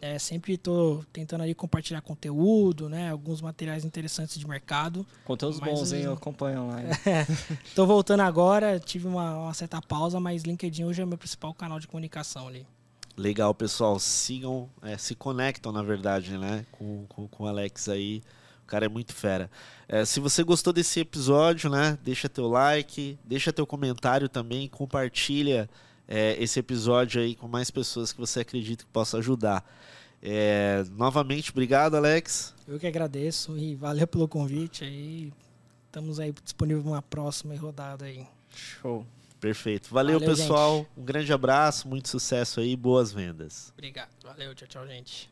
[0.02, 3.11] É, sempre estou tentando ali compartilhar conteúdo, né?
[3.11, 5.07] Alguns materiais interessantes de mercado.
[5.24, 6.02] Conteúdos bons, hein?
[6.02, 6.76] Eu acompanho lá.
[7.64, 11.54] Estou voltando agora, tive uma, uma certa pausa, mas LinkedIn hoje é o meu principal
[11.54, 12.66] canal de comunicação ali.
[13.17, 13.99] Legal, pessoal.
[13.99, 16.67] Sigam, é, se conectam, na verdade, né?
[16.73, 18.23] Com, com, com o Alex aí.
[18.62, 19.51] O cara é muito fera.
[19.89, 21.97] É, se você gostou desse episódio, né?
[22.03, 25.71] Deixa teu like, deixa teu comentário também, compartilha
[26.09, 29.64] é, esse episódio aí com mais pessoas que você acredita que possa ajudar.
[30.23, 32.55] É, novamente, obrigado, Alex.
[32.67, 35.33] Eu que agradeço e valeu pelo convite aí.
[35.87, 38.27] Estamos aí disponível uma próxima rodada aí.
[38.51, 39.07] Show.
[39.41, 39.93] Perfeito.
[39.93, 40.78] Valeu, Valeu pessoal.
[40.78, 40.89] Gente.
[40.97, 43.72] Um grande abraço, muito sucesso aí, boas vendas.
[43.72, 44.11] Obrigado.
[44.24, 45.30] Valeu, tchau, tchau, gente.